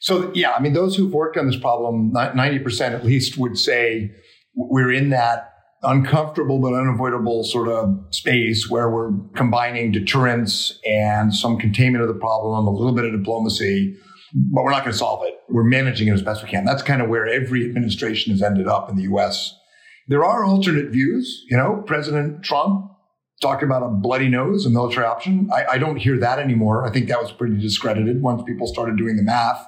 So 0.00 0.30
yeah, 0.34 0.52
I 0.52 0.60
mean, 0.60 0.72
those 0.72 0.96
who've 0.96 1.12
worked 1.12 1.36
on 1.36 1.46
this 1.46 1.58
problem, 1.58 2.12
ninety 2.12 2.58
percent 2.58 2.94
at 2.94 3.04
least, 3.04 3.36
would 3.36 3.58
say 3.58 4.12
we're 4.54 4.92
in 4.92 5.10
that 5.10 5.52
uncomfortable 5.82 6.60
but 6.60 6.74
unavoidable 6.74 7.44
sort 7.44 7.68
of 7.68 7.96
space 8.10 8.68
where 8.68 8.90
we're 8.90 9.12
combining 9.36 9.92
deterrence 9.92 10.78
and 10.84 11.34
some 11.34 11.58
containment 11.58 12.02
of 12.02 12.08
the 12.08 12.18
problem, 12.18 12.66
a 12.66 12.70
little 12.70 12.94
bit 12.94 13.04
of 13.04 13.12
diplomacy, 13.12 13.96
but 14.34 14.64
we're 14.64 14.70
not 14.70 14.82
going 14.82 14.92
to 14.92 14.98
solve 14.98 15.24
it. 15.24 15.34
We're 15.48 15.64
managing 15.64 16.08
it 16.08 16.12
as 16.12 16.22
best 16.22 16.42
we 16.42 16.48
can. 16.48 16.64
That's 16.64 16.82
kind 16.82 17.00
of 17.00 17.08
where 17.08 17.26
every 17.26 17.64
administration 17.64 18.32
has 18.32 18.42
ended 18.42 18.66
up 18.66 18.90
in 18.90 18.96
the 18.96 19.02
U.S. 19.02 19.54
There 20.08 20.24
are 20.24 20.44
alternate 20.44 20.90
views. 20.90 21.44
You 21.48 21.56
know, 21.56 21.82
President 21.86 22.42
Trump 22.42 22.90
talked 23.40 23.62
about 23.62 23.82
a 23.82 23.88
bloody 23.88 24.28
nose, 24.28 24.66
a 24.66 24.70
military 24.70 25.06
option. 25.06 25.48
I, 25.52 25.74
I 25.74 25.78
don't 25.78 25.96
hear 25.96 26.18
that 26.18 26.38
anymore. 26.38 26.86
I 26.86 26.90
think 26.90 27.08
that 27.08 27.22
was 27.22 27.30
pretty 27.30 27.56
discredited 27.58 28.20
once 28.20 28.42
people 28.42 28.66
started 28.66 28.96
doing 28.96 29.16
the 29.16 29.22
math, 29.22 29.64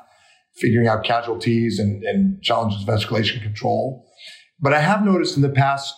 figuring 0.57 0.89
out 0.89 1.05
casualties 1.05 1.79
and, 1.79 2.03
and 2.03 2.43
challenges 2.43 2.83
of 2.83 2.89
escalation 2.89 3.43
control. 3.43 4.07
But 4.61 4.75
I 4.75 4.81
have 4.81 5.05
noticed 5.05 5.37
in 5.37 5.43
the 5.43 5.49
past 5.49 5.95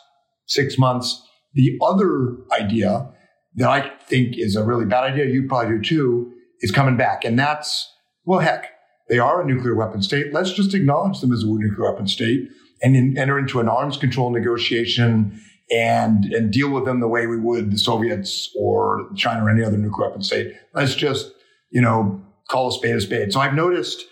six 0.46 0.78
months, 0.78 1.26
the 1.54 1.78
other 1.82 2.36
idea 2.52 3.10
that 3.56 3.68
I 3.68 3.90
think 4.06 4.38
is 4.38 4.56
a 4.56 4.64
really 4.64 4.86
bad 4.86 5.04
idea, 5.04 5.26
you 5.26 5.46
probably 5.46 5.76
do 5.76 5.82
too, 5.82 6.32
is 6.60 6.70
coming 6.70 6.96
back. 6.96 7.24
And 7.24 7.38
that's, 7.38 7.90
well, 8.24 8.38
heck, 8.38 8.70
they 9.08 9.18
are 9.18 9.42
a 9.42 9.44
nuclear 9.44 9.74
weapon 9.74 10.02
state. 10.02 10.32
Let's 10.32 10.52
just 10.52 10.74
acknowledge 10.74 11.20
them 11.20 11.32
as 11.32 11.42
a 11.42 11.46
nuclear 11.46 11.90
weapon 11.90 12.06
state 12.06 12.48
and 12.82 12.96
in, 12.96 13.18
enter 13.18 13.38
into 13.38 13.60
an 13.60 13.68
arms 13.68 13.96
control 13.96 14.30
negotiation 14.30 15.40
and, 15.70 16.24
and 16.26 16.52
deal 16.52 16.70
with 16.70 16.84
them 16.84 17.00
the 17.00 17.08
way 17.08 17.26
we 17.26 17.38
would 17.38 17.70
the 17.70 17.78
Soviets 17.78 18.50
or 18.58 19.08
China 19.16 19.44
or 19.44 19.50
any 19.50 19.64
other 19.64 19.76
nuclear 19.76 20.08
weapon 20.08 20.22
state. 20.22 20.54
Let's 20.74 20.94
just, 20.94 21.32
you 21.70 21.80
know, 21.80 22.22
call 22.48 22.68
a 22.68 22.72
spade 22.72 22.96
a 22.96 23.00
spade. 23.00 23.32
So 23.32 23.40
I've 23.40 23.54
noticed 23.54 24.04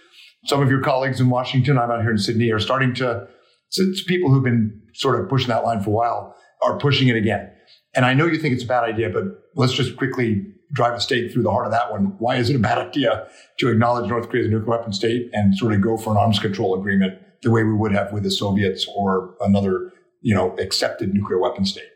some 0.46 0.62
of 0.62 0.70
your 0.70 0.80
colleagues 0.80 1.20
in 1.20 1.28
Washington, 1.28 1.78
I'm 1.78 1.90
out 1.90 2.02
here 2.02 2.10
in 2.10 2.18
Sydney, 2.18 2.50
are 2.50 2.60
starting 2.60 2.94
to 2.94 3.28
so 3.70 3.84
it's 3.84 4.02
people 4.02 4.30
who've 4.30 4.44
been 4.44 4.82
sort 4.94 5.20
of 5.20 5.28
pushing 5.28 5.48
that 5.48 5.64
line 5.64 5.80
for 5.80 5.90
a 5.90 5.92
while 5.92 6.36
are 6.62 6.78
pushing 6.78 7.08
it 7.08 7.16
again. 7.16 7.50
And 7.94 8.04
I 8.04 8.14
know 8.14 8.26
you 8.26 8.38
think 8.38 8.54
it's 8.54 8.64
a 8.64 8.68
bad 8.68 8.84
idea, 8.84 9.10
but 9.10 9.24
let's 9.56 9.72
just 9.72 9.96
quickly 9.96 10.44
drive 10.72 10.94
a 10.94 11.00
stake 11.00 11.32
through 11.32 11.42
the 11.42 11.50
heart 11.50 11.66
of 11.66 11.72
that 11.72 11.90
one. 11.90 12.14
Why 12.18 12.36
is 12.36 12.50
it 12.50 12.56
a 12.56 12.60
bad 12.60 12.78
idea 12.78 13.26
to 13.58 13.68
acknowledge 13.68 14.08
North 14.08 14.28
Korea 14.28 14.42
as 14.42 14.48
a 14.48 14.50
nuclear 14.50 14.76
weapon 14.76 14.92
state 14.92 15.30
and 15.32 15.56
sort 15.56 15.72
of 15.72 15.80
go 15.80 15.96
for 15.96 16.10
an 16.10 16.16
arms 16.16 16.38
control 16.38 16.78
agreement 16.78 17.14
the 17.42 17.50
way 17.50 17.64
we 17.64 17.72
would 17.72 17.92
have 17.92 18.12
with 18.12 18.22
the 18.22 18.30
Soviets 18.30 18.86
or 18.96 19.34
another, 19.40 19.92
you 20.20 20.34
know, 20.34 20.54
accepted 20.58 21.12
nuclear 21.14 21.40
weapon 21.40 21.64
state? 21.64 21.88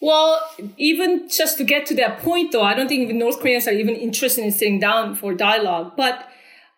Well, 0.00 0.42
even 0.76 1.28
just 1.28 1.58
to 1.58 1.64
get 1.64 1.86
to 1.86 1.94
that 1.96 2.18
point, 2.18 2.52
though, 2.52 2.62
I 2.62 2.74
don't 2.74 2.88
think 2.88 3.12
North 3.12 3.40
Koreans 3.40 3.68
are 3.68 3.72
even 3.72 3.94
interested 3.94 4.44
in 4.44 4.52
sitting 4.52 4.80
down 4.80 5.14
for 5.14 5.34
dialogue. 5.34 5.92
But 5.96 6.28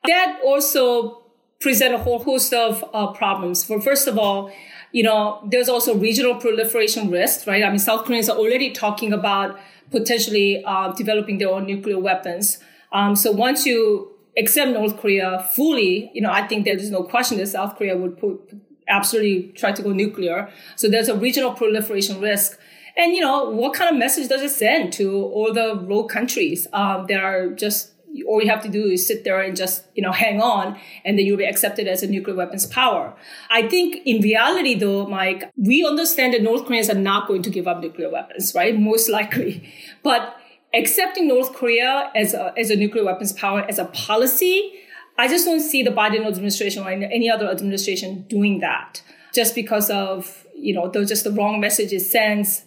that 0.06 0.40
also 0.44 1.25
present 1.60 1.94
a 1.94 1.98
whole 1.98 2.18
host 2.18 2.52
of 2.52 2.84
uh, 2.92 3.08
problems. 3.12 3.64
For 3.64 3.80
first 3.80 4.06
of 4.06 4.18
all, 4.18 4.50
you 4.92 5.02
know, 5.02 5.46
there's 5.50 5.68
also 5.68 5.94
regional 5.94 6.36
proliferation 6.36 7.10
risk, 7.10 7.46
right? 7.46 7.62
I 7.62 7.68
mean, 7.68 7.78
South 7.78 8.04
Koreans 8.04 8.28
are 8.28 8.36
already 8.36 8.70
talking 8.70 9.12
about 9.12 9.58
potentially 9.90 10.62
uh, 10.64 10.92
developing 10.92 11.38
their 11.38 11.50
own 11.50 11.66
nuclear 11.66 11.98
weapons. 11.98 12.58
Um, 12.92 13.16
so 13.16 13.32
once 13.32 13.66
you 13.66 14.12
accept 14.36 14.70
North 14.72 14.98
Korea 14.98 15.46
fully, 15.54 16.10
you 16.14 16.20
know, 16.20 16.30
I 16.30 16.46
think 16.46 16.64
there's 16.64 16.90
no 16.90 17.02
question 17.02 17.38
that 17.38 17.48
South 17.48 17.76
Korea 17.76 17.96
would 17.96 18.18
put, 18.18 18.52
absolutely 18.88 19.52
try 19.52 19.72
to 19.72 19.82
go 19.82 19.92
nuclear. 19.92 20.50
So 20.76 20.88
there's 20.88 21.08
a 21.08 21.16
regional 21.16 21.52
proliferation 21.52 22.20
risk. 22.20 22.58
And, 22.96 23.12
you 23.12 23.20
know, 23.20 23.50
what 23.50 23.74
kind 23.74 23.90
of 23.90 23.98
message 23.98 24.28
does 24.28 24.42
it 24.42 24.50
send 24.50 24.92
to 24.94 25.12
all 25.12 25.52
the 25.52 25.76
rogue 25.76 26.08
countries 26.10 26.66
um, 26.72 27.06
that 27.08 27.20
are 27.20 27.50
just 27.50 27.92
all 28.24 28.42
you 28.42 28.48
have 28.48 28.62
to 28.62 28.68
do 28.68 28.84
is 28.86 29.06
sit 29.06 29.24
there 29.24 29.40
and 29.40 29.56
just, 29.56 29.84
you 29.94 30.02
know, 30.02 30.12
hang 30.12 30.40
on 30.40 30.78
and 31.04 31.18
then 31.18 31.26
you'll 31.26 31.36
be 31.36 31.44
accepted 31.44 31.86
as 31.86 32.02
a 32.02 32.06
nuclear 32.06 32.36
weapons 32.36 32.66
power. 32.66 33.14
I 33.50 33.68
think 33.68 34.02
in 34.04 34.22
reality 34.22 34.74
though, 34.74 35.06
Mike, 35.06 35.50
we 35.56 35.84
understand 35.84 36.34
that 36.34 36.42
North 36.42 36.66
Koreans 36.66 36.90
are 36.90 36.94
not 36.94 37.28
going 37.28 37.42
to 37.42 37.50
give 37.50 37.66
up 37.66 37.80
nuclear 37.80 38.10
weapons, 38.10 38.54
right? 38.54 38.78
Most 38.78 39.08
likely. 39.08 39.72
But 40.02 40.36
accepting 40.74 41.28
North 41.28 41.54
Korea 41.54 42.10
as 42.14 42.34
a, 42.34 42.52
as 42.56 42.70
a 42.70 42.76
nuclear 42.76 43.04
weapons 43.04 43.32
power 43.32 43.60
as 43.68 43.78
a 43.78 43.86
policy, 43.86 44.72
I 45.18 45.28
just 45.28 45.44
don't 45.46 45.60
see 45.60 45.82
the 45.82 45.90
Biden 45.90 46.26
administration 46.26 46.82
or 46.82 46.90
any 46.90 47.30
other 47.30 47.48
administration 47.48 48.26
doing 48.28 48.60
that 48.60 49.02
just 49.34 49.54
because 49.54 49.90
of, 49.90 50.46
you 50.54 50.74
know, 50.74 50.88
the, 50.88 51.04
just 51.04 51.24
the 51.24 51.30
wrong 51.30 51.60
messages 51.60 52.10
sends. 52.10 52.64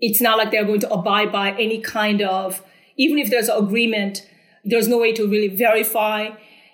It's 0.00 0.20
not 0.20 0.38
like 0.38 0.50
they're 0.50 0.64
going 0.64 0.80
to 0.80 0.92
abide 0.92 1.30
by 1.30 1.52
any 1.52 1.80
kind 1.80 2.22
of, 2.22 2.62
even 2.96 3.18
if 3.18 3.30
there's 3.30 3.48
an 3.48 3.64
agreement, 3.64 4.28
there's 4.64 4.88
no 4.88 4.98
way 4.98 5.12
to 5.12 5.26
really 5.26 5.48
verify. 5.48 6.30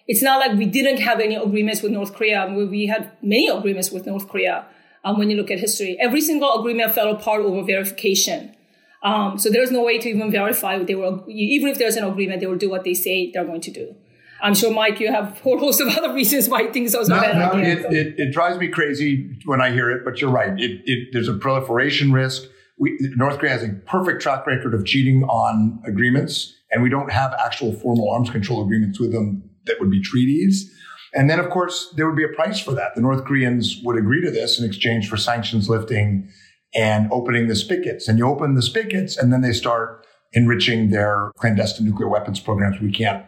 It's 0.07 0.23
not 0.23 0.39
like 0.39 0.57
we 0.57 0.67
didn't 0.67 0.99
have 0.99 1.21
any 1.21 1.35
agreements 1.35 1.83
with 1.83 1.93
North 1.93 2.15
Korea. 2.15 2.47
We 2.47 2.87
had 2.87 3.13
many 3.23 3.49
agreements 3.49 3.91
with 3.91 4.07
North 4.07 4.29
Korea. 4.29 4.67
Um, 5.05 5.19
when 5.19 5.31
you 5.31 5.37
look 5.37 5.51
at 5.51 5.59
history, 5.59 5.97
every 6.01 6.21
single 6.21 6.59
agreement 6.59 6.95
fell 6.95 7.11
apart 7.11 7.43
over 7.43 7.63
verification. 7.63 8.55
Um, 9.03 9.39
so 9.39 9.49
there's 9.49 9.71
no 9.71 9.85
way 9.85 9.99
to 9.99 10.09
even 10.09 10.31
verify 10.31 10.83
they 10.83 10.95
were, 10.95 11.21
even 11.29 11.69
if 11.69 11.79
there's 11.79 11.97
an 11.97 12.05
agreement, 12.05 12.41
they 12.41 12.47
will 12.47 12.57
do 12.57 12.69
what 12.69 12.85
they 12.85 12.95
say 12.95 13.31
they're 13.31 13.45
going 13.45 13.61
to 13.61 13.71
do. 13.71 13.95
I'm 14.41 14.55
sure, 14.55 14.73
Mike, 14.73 15.01
you 15.01 15.13
have 15.13 15.33
a 15.33 15.41
whole 15.41 15.59
host 15.59 15.81
of 15.81 15.89
other 15.97 16.13
reasons 16.13 16.49
why 16.49 16.71
things 16.71 16.95
are 16.95 17.05
so 17.05 17.15
no, 17.15 17.21
bad 17.21 17.37
no, 17.39 17.61
it, 17.61 17.93
it, 17.93 18.19
it, 18.19 18.33
drives 18.33 18.59
me 18.59 18.69
crazy 18.69 19.37
when 19.45 19.61
I 19.61 19.71
hear 19.71 19.91
it, 19.91 20.05
but 20.05 20.21
you're 20.21 20.31
right. 20.31 20.59
It, 20.59 20.83
it, 20.85 21.09
there's 21.13 21.29
a 21.29 21.35
proliferation 21.35 22.13
risk. 22.13 22.45
we, 22.79 22.97
North 23.17 23.39
Korea 23.39 23.53
has 23.53 23.63
a 23.63 23.71
perfect 23.87 24.23
track 24.23 24.47
record 24.47 24.75
of 24.75 24.85
cheating 24.85 25.25
on 25.25 25.81
agreements, 25.85 26.55
and 26.71 26.83
we 26.83 26.89
don't 26.89 27.11
have 27.11 27.35
actual 27.45 27.73
formal 27.73 28.11
arms 28.11 28.31
control 28.31 28.63
agreements 28.63 29.01
with 29.01 29.13
them 29.13 29.49
that 29.67 29.77
would 29.81 29.91
be 29.91 30.01
treaties. 30.01 30.71
And 31.15 31.31
then, 31.31 31.41
of 31.41 31.49
course, 31.51 31.93
there 31.97 32.07
would 32.07 32.17
be 32.17 32.25
a 32.25 32.29
price 32.29 32.61
for 32.61 32.73
that. 32.73 32.95
The 32.95 33.01
North 33.01 33.25
Koreans 33.25 33.81
would 33.83 33.97
agree 33.97 34.23
to 34.23 34.31
this 34.31 34.59
in 34.59 34.67
exchange 34.67 35.09
for 35.09 35.17
sanctions 35.17 35.69
lifting 35.69 36.29
and 36.75 37.11
opening 37.11 37.49
the 37.49 37.57
spigots. 37.57 38.09
And 38.09 38.19
you 38.19 38.27
open 38.27 38.55
the 38.55 38.63
spigots, 38.63 39.17
and 39.17 39.33
then 39.33 39.41
they 39.41 39.53
start 39.53 40.07
enriching 40.35 40.91
their 40.91 41.33
clandestine 41.39 41.87
nuclear 41.87 42.09
weapons 42.09 42.41
programs 42.41 42.81
we 42.81 42.93
can't 42.93 43.25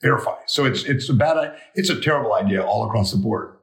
verify. 0.00 0.36
So 0.46 0.64
it's 0.64 0.84
it's 0.84 1.08
a 1.08 1.14
bad 1.14 1.56
it's 1.74 1.90
a 1.90 2.00
terrible 2.00 2.34
idea 2.34 2.62
all 2.62 2.86
across 2.86 3.10
the 3.10 3.18
board. 3.18 3.56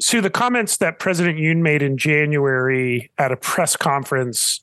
So 0.00 0.20
the 0.20 0.30
comments 0.30 0.76
that 0.78 0.98
President 0.98 1.38
Yoon 1.38 1.58
made 1.58 1.80
in 1.80 1.96
January 1.96 3.10
at 3.16 3.32
a 3.32 3.36
press 3.36 3.76
conference 3.76 4.60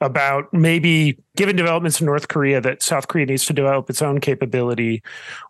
about 0.00 0.52
maybe 0.52 1.18
given 1.36 1.56
developments 1.56 2.00
in 2.00 2.06
North 2.06 2.28
Korea 2.28 2.60
that 2.60 2.82
South 2.82 3.08
Korea 3.08 3.26
needs 3.26 3.46
to 3.46 3.52
develop 3.52 3.90
its 3.90 4.02
own 4.02 4.20
capability 4.20 5.02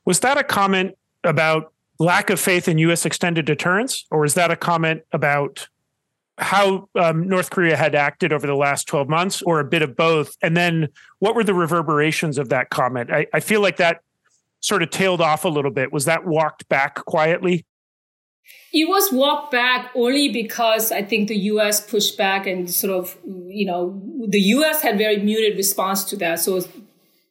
was 0.05 0.21
that 0.21 0.39
a 0.39 0.45
comment 0.45 0.97
about 1.25 1.73
lack 1.99 2.31
of 2.31 2.41
faith 2.41 2.69
in 2.69 2.79
U.S. 2.79 3.05
extended 3.05 3.45
deterrence, 3.45 4.07
or 4.11 4.25
is 4.25 4.35
that 4.35 4.51
a 4.51 4.57
comment 4.57 5.03
about 5.13 5.69
how 6.39 6.89
um, 6.95 7.29
North 7.29 7.51
Korea 7.51 7.77
had 7.77 7.95
acted 7.95 8.33
over 8.33 8.47
the 8.47 8.55
last 8.55 8.87
12 8.87 9.09
months, 9.09 9.43
or 9.43 9.61
a 9.61 9.65
bit 9.65 9.83
of 9.83 9.97
both? 9.97 10.37
And 10.41 10.57
then 10.57 10.89
what 11.19 11.35
were 11.35 11.45
the 11.45 11.55
reverberations 11.55 12.39
of 12.39 12.49
that 12.51 12.71
comment? 12.71 13.11
I, 13.11 13.27
I 13.35 13.41
feel 13.41 13.61
like 13.61 13.79
that 13.79 14.01
sort 14.61 14.83
of 14.83 14.91
tailed 14.91 15.21
off 15.21 15.45
a 15.45 15.49
little 15.49 15.71
bit. 15.71 15.93
Was 15.93 16.05
that 16.05 16.25
walked 16.25 16.69
back 16.69 16.97
quietly? 17.05 17.65
It 18.73 18.89
was 18.89 19.11
walked 19.13 19.51
back 19.51 19.91
only 19.95 20.29
because 20.31 20.93
I 20.93 21.03
think 21.03 21.29
the 21.29 21.37
U.S. 21.53 21.81
pushed 21.81 22.19
back 22.19 22.47
and 22.47 22.71
sort 22.71 22.93
of, 22.93 23.17
you 23.25 23.67
know, 23.67 24.03
the 24.29 24.41
U.S. 24.41 24.83
had 24.83 24.99
very 24.99 25.19
muted 25.19 25.57
response 25.57 26.05
to 26.05 26.17
that. 26.17 26.41
So 26.41 26.61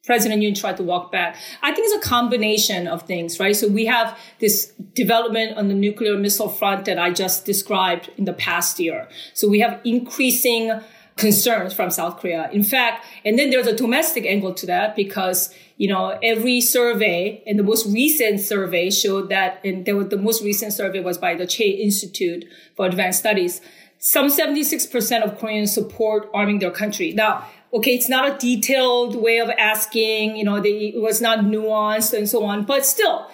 President 0.04 0.42
Yoon 0.42 0.58
tried 0.58 0.78
to 0.78 0.82
walk 0.82 1.12
back. 1.12 1.36
I 1.62 1.70
think 1.72 1.86
it's 1.86 2.06
a 2.06 2.08
combination 2.08 2.88
of 2.88 3.02
things, 3.02 3.38
right? 3.38 3.54
So 3.54 3.68
we 3.68 3.84
have 3.86 4.18
this 4.40 4.72
development 4.94 5.56
on 5.56 5.68
the 5.68 5.74
nuclear 5.74 6.16
missile 6.16 6.48
front 6.48 6.86
that 6.86 6.98
I 6.98 7.10
just 7.10 7.44
described 7.44 8.10
in 8.16 8.24
the 8.24 8.32
past 8.32 8.80
year. 8.80 9.06
So 9.34 9.48
we 9.48 9.60
have 9.60 9.80
increasing 9.84 10.72
concerns 11.18 11.74
from 11.74 11.90
South 11.90 12.18
Korea. 12.18 12.48
In 12.52 12.62
fact, 12.62 13.04
and 13.24 13.38
then 13.38 13.50
there's 13.50 13.66
a 13.66 13.76
domestic 13.76 14.24
angle 14.24 14.54
to 14.54 14.66
that 14.66 14.96
because, 14.96 15.52
you 15.76 15.88
know, 15.88 16.18
every 16.22 16.60
survey 16.60 17.42
and 17.46 17.58
the 17.58 17.62
most 17.62 17.86
recent 17.86 18.40
survey 18.40 18.90
showed 18.90 19.28
that, 19.28 19.60
and 19.64 19.84
there 19.84 19.96
was 19.96 20.08
the 20.08 20.16
most 20.16 20.42
recent 20.42 20.72
survey 20.72 21.00
was 21.00 21.18
by 21.18 21.34
the 21.34 21.46
Chey 21.46 21.70
Institute 21.70 22.44
for 22.76 22.86
Advanced 22.86 23.18
Studies. 23.18 23.60
Some 23.98 24.28
76% 24.28 25.22
of 25.22 25.38
Koreans 25.38 25.72
support 25.72 26.30
arming 26.32 26.60
their 26.60 26.70
country. 26.70 27.12
Now, 27.12 27.48
okay, 27.72 27.94
it's 27.94 28.08
not 28.08 28.30
a 28.30 28.38
detailed 28.38 29.16
way 29.16 29.38
of 29.38 29.50
asking, 29.50 30.36
you 30.36 30.44
know, 30.44 30.60
they, 30.60 30.92
it 30.94 31.02
was 31.02 31.20
not 31.20 31.40
nuanced 31.40 32.16
and 32.16 32.28
so 32.28 32.44
on, 32.44 32.64
but 32.64 32.86
still, 32.86 33.28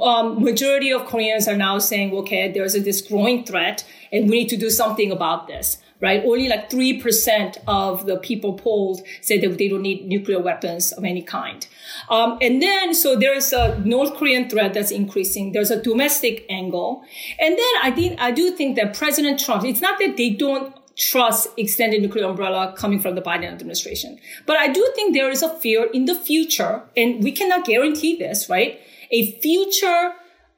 um, 0.00 0.42
majority 0.42 0.92
of 0.92 1.06
Koreans 1.06 1.48
are 1.48 1.56
now 1.56 1.78
saying, 1.78 2.12
okay, 2.14 2.50
there's 2.52 2.74
a, 2.74 2.80
this 2.80 3.00
growing 3.00 3.44
threat 3.44 3.84
and 4.12 4.28
we 4.28 4.40
need 4.40 4.48
to 4.50 4.56
do 4.56 4.70
something 4.70 5.10
about 5.10 5.46
this, 5.46 5.78
right? 6.00 6.22
Only 6.24 6.48
like 6.48 6.70
3% 6.70 7.58
of 7.66 8.06
the 8.06 8.16
people 8.16 8.54
polled 8.54 9.02
said 9.20 9.40
that 9.42 9.58
they 9.58 9.68
don't 9.68 9.82
need 9.82 10.06
nuclear 10.06 10.40
weapons 10.40 10.92
of 10.92 11.04
any 11.04 11.22
kind. 11.22 11.66
Um, 12.08 12.38
and 12.40 12.62
then, 12.62 12.94
so 12.94 13.16
there's 13.16 13.52
a 13.52 13.78
North 13.80 14.14
Korean 14.16 14.48
threat 14.48 14.74
that's 14.74 14.90
increasing. 14.90 15.52
There's 15.52 15.70
a 15.70 15.82
domestic 15.82 16.46
angle. 16.48 17.04
And 17.38 17.56
then 17.56 17.74
I 17.82 17.90
think, 17.90 18.20
I 18.20 18.30
do 18.30 18.50
think 18.52 18.76
that 18.76 18.94
President 18.94 19.40
Trump, 19.40 19.64
it's 19.64 19.80
not 19.80 19.98
that 19.98 20.16
they 20.16 20.30
don't 20.30 20.74
trust 20.96 21.48
extended 21.56 22.02
nuclear 22.02 22.26
umbrella 22.26 22.74
coming 22.76 23.00
from 23.00 23.14
the 23.14 23.22
Biden 23.22 23.46
administration. 23.46 24.18
But 24.46 24.58
I 24.58 24.68
do 24.68 24.92
think 24.94 25.14
there 25.14 25.30
is 25.30 25.42
a 25.42 25.48
fear 25.48 25.88
in 25.92 26.04
the 26.04 26.14
future, 26.14 26.82
and 26.96 27.24
we 27.24 27.32
cannot 27.32 27.64
guarantee 27.64 28.16
this, 28.16 28.48
right? 28.48 28.78
A 29.10 29.32
future 29.40 30.12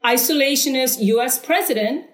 isolationist 0.05 0.99
US 1.01 1.39
president 1.39 2.07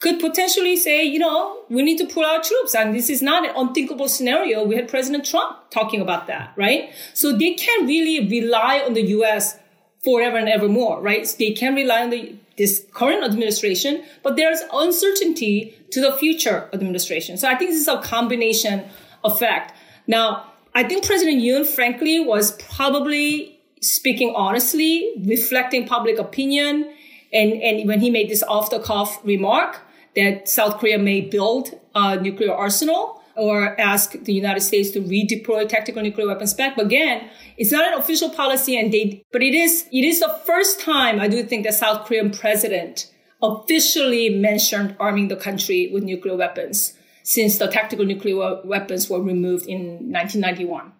could 0.00 0.20
potentially 0.20 0.76
say, 0.76 1.02
you 1.02 1.18
know, 1.18 1.64
we 1.68 1.82
need 1.82 1.98
to 1.98 2.06
pull 2.06 2.24
our 2.24 2.42
troops. 2.42 2.74
And 2.74 2.94
this 2.94 3.10
is 3.10 3.20
not 3.20 3.44
an 3.44 3.52
unthinkable 3.56 4.08
scenario. 4.08 4.64
We 4.64 4.76
had 4.76 4.88
President 4.88 5.26
Trump 5.26 5.56
talking 5.70 6.00
about 6.00 6.28
that, 6.28 6.52
right? 6.56 6.90
So 7.14 7.36
they 7.36 7.54
can't 7.54 7.88
really 7.88 8.28
rely 8.28 8.82
on 8.84 8.94
the 8.94 9.02
US 9.02 9.58
forever 10.04 10.36
and 10.36 10.48
ever 10.48 10.68
more, 10.68 11.00
right? 11.00 11.26
They 11.38 11.50
can 11.52 11.74
rely 11.74 12.02
on 12.02 12.10
the 12.10 12.36
this 12.56 12.84
current 12.92 13.22
administration, 13.22 14.02
but 14.24 14.34
there's 14.34 14.60
uncertainty 14.72 15.78
to 15.92 16.00
the 16.00 16.12
future 16.14 16.68
administration. 16.72 17.36
So 17.36 17.48
I 17.48 17.54
think 17.54 17.70
this 17.70 17.80
is 17.80 17.86
a 17.86 18.02
combination 18.02 18.84
effect. 19.24 19.72
Now, 20.08 20.52
I 20.74 20.82
think 20.82 21.06
President 21.06 21.40
Yoon, 21.40 21.64
frankly, 21.64 22.18
was 22.18 22.52
probably 22.52 23.57
speaking 23.80 24.32
honestly, 24.36 25.14
reflecting 25.24 25.86
public 25.86 26.18
opinion. 26.18 26.92
And, 27.32 27.52
and 27.62 27.88
when 27.88 28.00
he 28.00 28.10
made 28.10 28.30
this 28.30 28.42
off 28.42 28.70
the 28.70 28.80
cuff 28.80 29.20
remark 29.24 29.80
that 30.16 30.48
South 30.48 30.78
Korea 30.78 30.98
may 30.98 31.20
build 31.20 31.78
a 31.94 32.20
nuclear 32.20 32.52
arsenal, 32.52 33.18
or 33.38 33.80
ask 33.80 34.12
the 34.24 34.32
United 34.32 34.60
States 34.60 34.90
to 34.90 35.00
redeploy 35.00 35.66
tactical 35.68 36.02
nuclear 36.02 36.26
weapons 36.26 36.52
back. 36.52 36.74
But 36.74 36.86
again, 36.86 37.30
it's 37.56 37.70
not 37.70 37.86
an 37.86 37.94
official 37.94 38.30
policy 38.30 38.76
and 38.76 38.92
they, 38.92 39.24
but 39.32 39.42
it 39.42 39.54
is, 39.54 39.86
it 39.92 40.04
is 40.04 40.18
the 40.20 40.40
first 40.44 40.80
time 40.80 41.20
I 41.20 41.28
do 41.28 41.44
think 41.44 41.64
the 41.64 41.72
South 41.72 42.06
Korean 42.06 42.30
president 42.32 43.10
officially 43.40 44.28
mentioned 44.30 44.96
arming 44.98 45.28
the 45.28 45.36
country 45.36 45.88
with 45.92 46.02
nuclear 46.02 46.36
weapons 46.36 46.94
since 47.22 47.58
the 47.58 47.68
tactical 47.68 48.04
nuclear 48.04 48.60
weapons 48.64 49.08
were 49.08 49.22
removed 49.22 49.66
in 49.66 50.10
1991. 50.12 50.92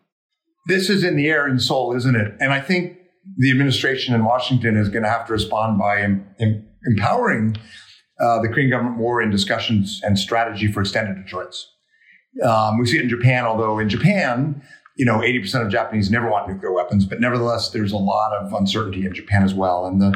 This 0.69 0.91
is 0.91 1.03
in 1.03 1.17
the 1.17 1.29
air 1.29 1.49
in 1.49 1.59
Seoul, 1.59 1.97
isn't 1.97 2.15
it? 2.15 2.35
And 2.41 2.53
I 2.53 2.61
think 2.61 2.99
the 3.39 3.51
administration 3.51 4.15
in 4.15 4.25
Washington 4.25 4.77
is 4.77 4.91
going 4.91 5.03
to 5.03 5.09
have 5.09 5.27
to 5.27 5.33
respond 5.33 5.79
by 5.79 6.03
em- 6.03 6.27
em- 6.39 6.69
empowering 6.87 7.57
uh, 8.21 8.43
the 8.43 8.49
Korean 8.49 8.69
government 8.69 8.99
more 8.99 9.23
in 9.23 9.31
discussions 9.31 10.01
and 10.05 10.19
strategy 10.19 10.71
for 10.71 10.83
extended 10.83 11.25
deterrence. 11.25 11.67
Um, 12.45 12.79
we 12.79 12.85
see 12.85 12.99
it 12.99 13.03
in 13.03 13.09
Japan, 13.09 13.45
although 13.45 13.79
in 13.79 13.89
Japan, 13.89 14.63
you 14.97 15.07
know, 15.07 15.21
80% 15.21 15.65
of 15.65 15.73
Japanese 15.73 16.11
never 16.11 16.29
want 16.29 16.49
nuclear 16.49 16.73
weapons, 16.73 17.07
but 17.07 17.19
nevertheless, 17.19 17.71
there's 17.71 17.93
a 17.93 17.97
lot 17.97 18.33
of 18.33 18.53
uncertainty 18.53 19.07
in 19.07 19.15
Japan 19.15 19.45
as 19.45 19.55
well. 19.55 19.87
And 19.87 20.03
the, 20.03 20.15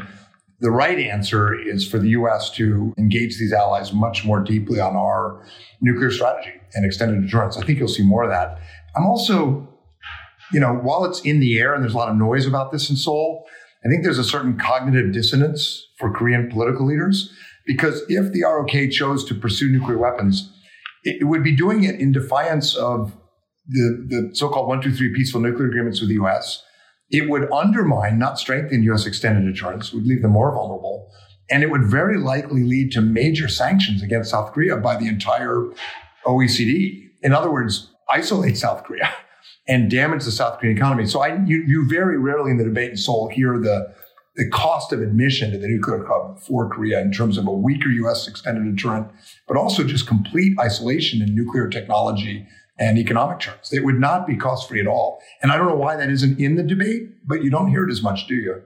the 0.61 0.71
right 0.71 0.99
answer 0.99 1.59
is 1.59 1.89
for 1.89 1.99
the 1.99 2.11
U.S. 2.11 2.51
to 2.51 2.93
engage 2.99 3.39
these 3.39 3.55
allies 3.55 3.95
much 3.95 4.27
more 4.27 4.41
deeply 4.41 4.81
on 4.81 4.97
our 4.97 5.43
nuclear 5.81 6.11
strategy 6.11 6.53
and 6.75 6.85
extended 6.85 7.23
deterrence. 7.23 7.57
I 7.57 7.65
think 7.65 7.79
you'll 7.79 7.89
see 7.89 8.05
more 8.05 8.25
of 8.25 8.31
that. 8.31 8.61
I'm 8.95 9.07
also, 9.07 9.72
you 10.53 10.61
know, 10.61 10.75
while 10.75 11.05
it's 11.05 11.21
in 11.21 11.41
the 11.41 11.59
air 11.59 11.75
and 11.75 11.83
there's 11.83 11.95
a 11.95 11.99
lot 11.99 12.09
of 12.09 12.17
noise 12.17 12.47
about 12.47 12.73
this 12.73 12.91
in 12.91 12.97
Seoul, 12.97 13.47
I 13.85 13.89
think 13.89 14.05
there's 14.05 14.19
a 14.19 14.25
certain 14.25 14.59
cognitive 14.59 15.13
dissonance 15.13 15.85
for 15.99 16.13
Korean 16.13 16.51
political 16.51 16.87
leaders 16.87 17.33
because 17.67 18.03
if 18.09 18.33
the 18.33 18.43
ROK 18.43 18.91
chose 18.91 19.25
to 19.25 19.35
pursue 19.35 19.71
nuclear 19.71 19.99
weapons, 19.99 20.53
it 21.05 21.27
would 21.27 21.43
be 21.43 21.55
doing 21.55 21.85
it 21.85 21.97
in 21.97 22.13
defiance 22.13 22.77
of 22.77 23.17
the, 23.67 24.07
the 24.09 24.37
so-called 24.37 24.69
one, 24.69 24.81
two, 24.81 24.95
three 24.95 25.13
peaceful 25.15 25.41
nuclear 25.41 25.69
agreements 25.69 26.01
with 26.01 26.09
the 26.09 26.17
U.S. 26.17 26.63
It 27.11 27.29
would 27.29 27.51
undermine, 27.53 28.19
not 28.19 28.39
strengthen 28.39 28.83
U.S. 28.85 29.07
extended 29.07 29.53
deterrence, 29.53 29.93
would 29.93 30.07
leave 30.07 30.23
them 30.23 30.33
more 30.33 30.55
vulnerable. 30.55 31.09
And 31.51 31.63
it 31.63 31.71
would 31.71 31.85
very 31.85 32.19
likely 32.19 32.63
lead 32.63 32.93
to 32.93 33.01
major 33.01 33.49
sanctions 33.49 34.03
against 34.03 34.31
South 34.31 34.53
Korea 34.53 34.77
by 34.77 34.97
the 34.97 35.09
entire 35.09 35.71
OECD. 36.25 37.11
In 37.23 37.33
other 37.33 37.51
words, 37.51 37.91
isolate 38.11 38.57
South 38.57 38.85
Korea 38.85 39.13
and 39.69 39.91
damage 39.91 40.25
the 40.25 40.33
South 40.33 40.59
Korean 40.59 40.77
economy. 40.77 41.07
So 41.07 41.21
I, 41.21 41.43
you, 41.45 41.65
you 41.67 41.87
very 41.89 42.19
rarely 42.19 42.51
in 42.51 42.59
the 42.59 42.65
debate 42.65 42.91
in 42.91 42.97
Seoul 42.97 43.29
hear 43.29 43.59
the 43.59 43.95
the 44.35 44.49
cost 44.49 44.95
of 44.95 45.03
admission 45.03 45.51
to 45.51 45.59
the 45.59 45.69
nuclear 45.69 46.03
club 46.05 46.41
for 46.41 46.67
Korea 46.69 47.03
in 47.03 47.13
terms 47.13 47.37
of 47.37 47.47
a 47.47 47.53
weaker 47.53 47.91
U.S. 47.91 48.27
extended 48.27 48.65
deterrent, 48.75 49.09
but 49.47 49.59
also 49.59 49.85
just 49.85 50.07
complete 50.07 50.59
isolation 50.59 51.21
in 51.21 51.35
nuclear 51.35 51.69
technology 51.69 52.47
and 52.79 52.97
economic 52.97 53.41
terms. 53.41 53.73
It 53.73 53.85
would 53.85 54.01
not 54.01 54.27
be 54.27 54.37
cost 54.37 54.69
free 54.69 54.81
at 54.81 54.87
all. 54.87 55.21
And 55.43 55.53
I 55.53 55.59
don't 55.59 55.69
know 55.69 55.77
why 55.77 55.97
that 55.97 56.09
isn't 56.09 56.41
in 56.41 56.57
the 56.57 56.63
debate, 56.63 57.27
but 57.27 57.45
you 57.45 57.51
don't 57.51 57.69
hear 57.69 57.85
it 57.87 57.91
as 57.91 58.03
much, 58.03 58.27
do 58.27 58.35
you? 58.35 58.63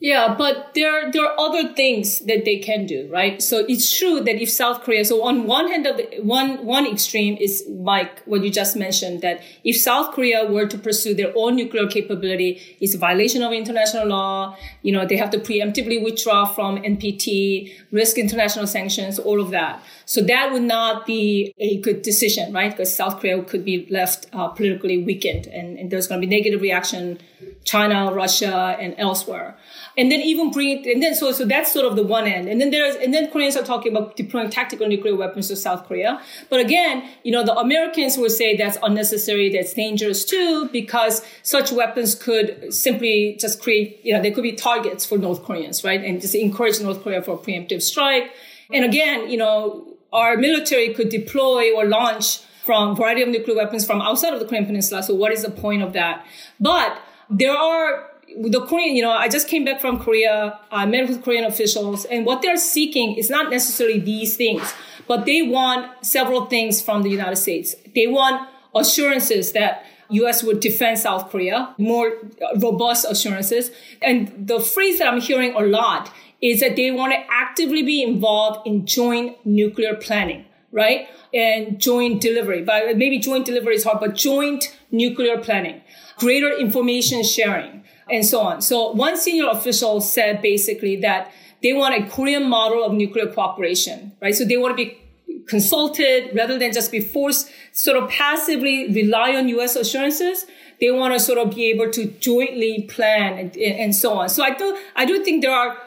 Yeah, 0.00 0.34
but 0.36 0.74
there 0.74 1.10
there 1.12 1.24
are 1.24 1.38
other 1.38 1.72
things 1.72 2.18
that 2.26 2.44
they 2.44 2.58
can 2.58 2.84
do, 2.84 3.08
right? 3.10 3.40
So 3.40 3.64
it's 3.68 3.96
true 3.96 4.20
that 4.20 4.42
if 4.42 4.50
South 4.50 4.82
Korea, 4.82 5.04
so 5.04 5.22
on 5.22 5.46
one 5.46 5.68
hand 5.68 5.86
of 5.86 5.96
the 5.96 6.20
one 6.20 6.66
one 6.66 6.84
extreme 6.84 7.38
is 7.40 7.64
like 7.68 8.20
what 8.24 8.42
you 8.42 8.50
just 8.50 8.76
mentioned, 8.76 9.22
that 9.22 9.40
if 9.62 9.76
South 9.76 10.12
Korea 10.12 10.44
were 10.50 10.66
to 10.66 10.76
pursue 10.76 11.14
their 11.14 11.32
own 11.36 11.54
nuclear 11.56 11.86
capability, 11.86 12.60
it's 12.80 12.94
a 12.94 12.98
violation 12.98 13.42
of 13.42 13.52
international 13.52 14.08
law. 14.08 14.58
You 14.82 14.92
know, 14.92 15.06
they 15.06 15.16
have 15.16 15.30
to 15.30 15.38
preemptively 15.38 16.02
withdraw 16.04 16.44
from 16.44 16.76
NPT, 16.82 17.72
risk 17.92 18.18
international 18.18 18.66
sanctions, 18.66 19.18
all 19.18 19.40
of 19.40 19.50
that. 19.52 19.80
So 20.06 20.20
that 20.22 20.52
would 20.52 20.64
not 20.64 21.06
be 21.06 21.54
a 21.58 21.78
good 21.80 22.02
decision, 22.02 22.52
right? 22.52 22.70
Because 22.70 22.94
South 22.94 23.20
Korea 23.20 23.42
could 23.42 23.64
be 23.64 23.86
left 23.88 24.26
uh, 24.34 24.48
politically 24.48 25.02
weakened, 25.02 25.46
and, 25.46 25.78
and 25.78 25.90
there's 25.90 26.08
going 26.08 26.20
to 26.20 26.26
be 26.26 26.30
negative 26.36 26.60
reaction 26.60 27.20
China, 27.64 28.12
Russia, 28.12 28.76
and 28.78 28.94
elsewhere. 28.98 29.56
And 29.96 30.12
then 30.12 30.20
even 30.20 30.50
bring 30.50 30.70
it, 30.70 30.86
and 30.86 31.02
then 31.02 31.14
so, 31.14 31.32
so 31.32 31.44
that's 31.44 31.72
sort 31.72 31.86
of 31.86 31.96
the 31.96 32.02
one 32.02 32.26
end. 32.26 32.48
And 32.48 32.60
then 32.60 32.70
there's, 32.70 32.94
and 32.96 33.14
then 33.14 33.30
Koreans 33.30 33.56
are 33.56 33.64
talking 33.64 33.90
about 33.90 34.16
deploying 34.16 34.50
tactical 34.50 34.86
nuclear 34.86 35.16
weapons 35.16 35.48
to 35.48 35.56
South 35.56 35.86
Korea. 35.86 36.20
But 36.50 36.60
again, 36.60 37.08
you 37.22 37.32
know, 37.32 37.44
the 37.44 37.56
Americans 37.56 38.18
will 38.18 38.30
say 38.30 38.56
that's 38.56 38.76
unnecessary, 38.82 39.50
that's 39.50 39.72
dangerous 39.72 40.24
too, 40.24 40.68
because 40.72 41.24
such 41.42 41.72
weapons 41.72 42.14
could 42.14 42.72
simply 42.74 43.36
just 43.40 43.62
create, 43.62 44.00
you 44.04 44.12
know, 44.12 44.20
they 44.20 44.30
could 44.30 44.42
be 44.42 44.52
targets 44.52 45.06
for 45.06 45.16
North 45.16 45.42
Koreans, 45.42 45.82
right? 45.84 46.02
And 46.04 46.20
just 46.20 46.34
encourage 46.34 46.80
North 46.80 47.02
Korea 47.02 47.22
for 47.22 47.32
a 47.32 47.38
preemptive 47.38 47.82
strike. 47.82 48.30
And 48.72 48.84
again, 48.84 49.30
you 49.30 49.36
know, 49.36 49.96
our 50.12 50.36
military 50.36 50.92
could 50.92 51.08
deploy 51.08 51.74
or 51.74 51.86
launch 51.86 52.40
from 52.64 52.96
variety 52.96 53.22
of 53.22 53.28
nuclear 53.28 53.56
weapons 53.56 53.84
from 53.84 54.00
outside 54.00 54.32
of 54.32 54.40
the 54.40 54.46
Korean 54.46 54.64
Peninsula. 54.64 55.02
So 55.02 55.14
what 55.14 55.32
is 55.32 55.42
the 55.42 55.50
point 55.50 55.82
of 55.82 55.92
that? 55.92 56.24
But 56.58 56.98
there 57.30 57.56
are 57.56 58.10
the 58.40 58.64
Korean, 58.66 58.96
you 58.96 59.02
know, 59.02 59.10
I 59.10 59.28
just 59.28 59.48
came 59.48 59.64
back 59.64 59.80
from 59.80 59.98
Korea. 59.98 60.58
I 60.70 60.86
met 60.86 61.08
with 61.08 61.22
Korean 61.22 61.44
officials, 61.44 62.04
and 62.06 62.26
what 62.26 62.42
they're 62.42 62.56
seeking 62.56 63.14
is 63.16 63.30
not 63.30 63.50
necessarily 63.50 64.00
these 64.00 64.36
things, 64.36 64.74
but 65.06 65.24
they 65.26 65.42
want 65.42 66.04
several 66.04 66.46
things 66.46 66.82
from 66.82 67.02
the 67.02 67.10
United 67.10 67.36
States. 67.36 67.76
They 67.94 68.06
want 68.06 68.48
assurances 68.74 69.52
that 69.52 69.84
U.S. 70.10 70.42
would 70.42 70.60
defend 70.60 70.98
South 70.98 71.30
Korea, 71.30 71.74
more 71.78 72.12
robust 72.56 73.06
assurances. 73.08 73.70
And 74.02 74.46
the 74.46 74.60
phrase 74.60 74.98
that 74.98 75.08
I'm 75.08 75.20
hearing 75.20 75.54
a 75.54 75.60
lot 75.60 76.10
is 76.40 76.60
that 76.60 76.76
they 76.76 76.90
want 76.90 77.12
to 77.12 77.18
actively 77.30 77.82
be 77.82 78.02
involved 78.02 78.66
in 78.66 78.86
joint 78.86 79.36
nuclear 79.46 79.94
planning, 79.94 80.44
right? 80.72 81.08
And 81.32 81.80
joint 81.80 82.20
delivery. 82.20 82.62
But 82.62 82.96
maybe 82.96 83.18
joint 83.18 83.46
delivery 83.46 83.76
is 83.76 83.84
hard, 83.84 84.00
but 84.00 84.14
joint 84.14 84.76
nuclear 84.90 85.38
planning, 85.38 85.80
greater 86.16 86.52
information 86.52 87.22
sharing, 87.22 87.84
and 88.10 88.24
so 88.24 88.40
on. 88.40 88.60
So 88.60 88.92
one 88.92 89.16
senior 89.16 89.48
official 89.48 90.00
said 90.00 90.42
basically 90.42 90.96
that 90.96 91.30
they 91.62 91.72
want 91.72 91.94
a 91.94 92.08
Korean 92.08 92.48
model 92.48 92.84
of 92.84 92.92
nuclear 92.92 93.26
cooperation, 93.26 94.12
right? 94.20 94.34
So 94.34 94.44
they 94.44 94.56
want 94.56 94.76
to 94.76 94.84
be 94.84 95.00
consulted 95.46 96.30
rather 96.34 96.58
than 96.58 96.72
just 96.72 96.90
be 96.90 97.00
forced, 97.00 97.50
sort 97.72 97.96
of 98.02 98.10
passively 98.10 98.92
rely 98.92 99.34
on 99.34 99.48
U.S. 99.48 99.76
assurances. 99.76 100.46
They 100.80 100.90
want 100.90 101.14
to 101.14 101.20
sort 101.20 101.38
of 101.38 101.54
be 101.54 101.70
able 101.70 101.90
to 101.92 102.06
jointly 102.06 102.82
plan 102.90 103.38
and, 103.38 103.56
and 103.56 103.94
so 103.94 104.14
on. 104.14 104.28
So 104.28 104.42
I 104.42 104.54
do, 104.54 104.76
I 104.96 105.04
do 105.04 105.24
think 105.24 105.42
there 105.42 105.54
are 105.54 105.78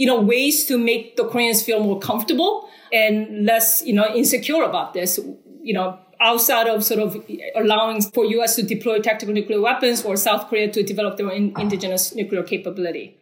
you 0.00 0.06
know, 0.06 0.18
ways 0.18 0.64
to 0.64 0.78
make 0.78 1.16
the 1.16 1.26
Koreans 1.26 1.62
feel 1.62 1.78
more 1.80 1.98
comfortable 1.98 2.70
and 2.90 3.44
less, 3.44 3.82
you 3.84 3.92
know, 3.92 4.06
insecure 4.14 4.62
about 4.62 4.94
this, 4.94 5.20
you 5.62 5.74
know, 5.74 5.98
outside 6.20 6.68
of 6.68 6.84
sort 6.84 7.00
of 7.00 7.24
allowing 7.56 8.02
for 8.02 8.24
US 8.24 8.56
to 8.56 8.62
deploy 8.62 9.00
tactical 9.00 9.34
nuclear 9.34 9.60
weapons 9.60 10.04
or 10.04 10.16
South 10.16 10.48
Korea 10.48 10.70
to 10.70 10.82
develop 10.82 11.16
their 11.16 11.30
in, 11.30 11.54
indigenous 11.58 12.14
nuclear 12.14 12.42
capability. 12.42 13.16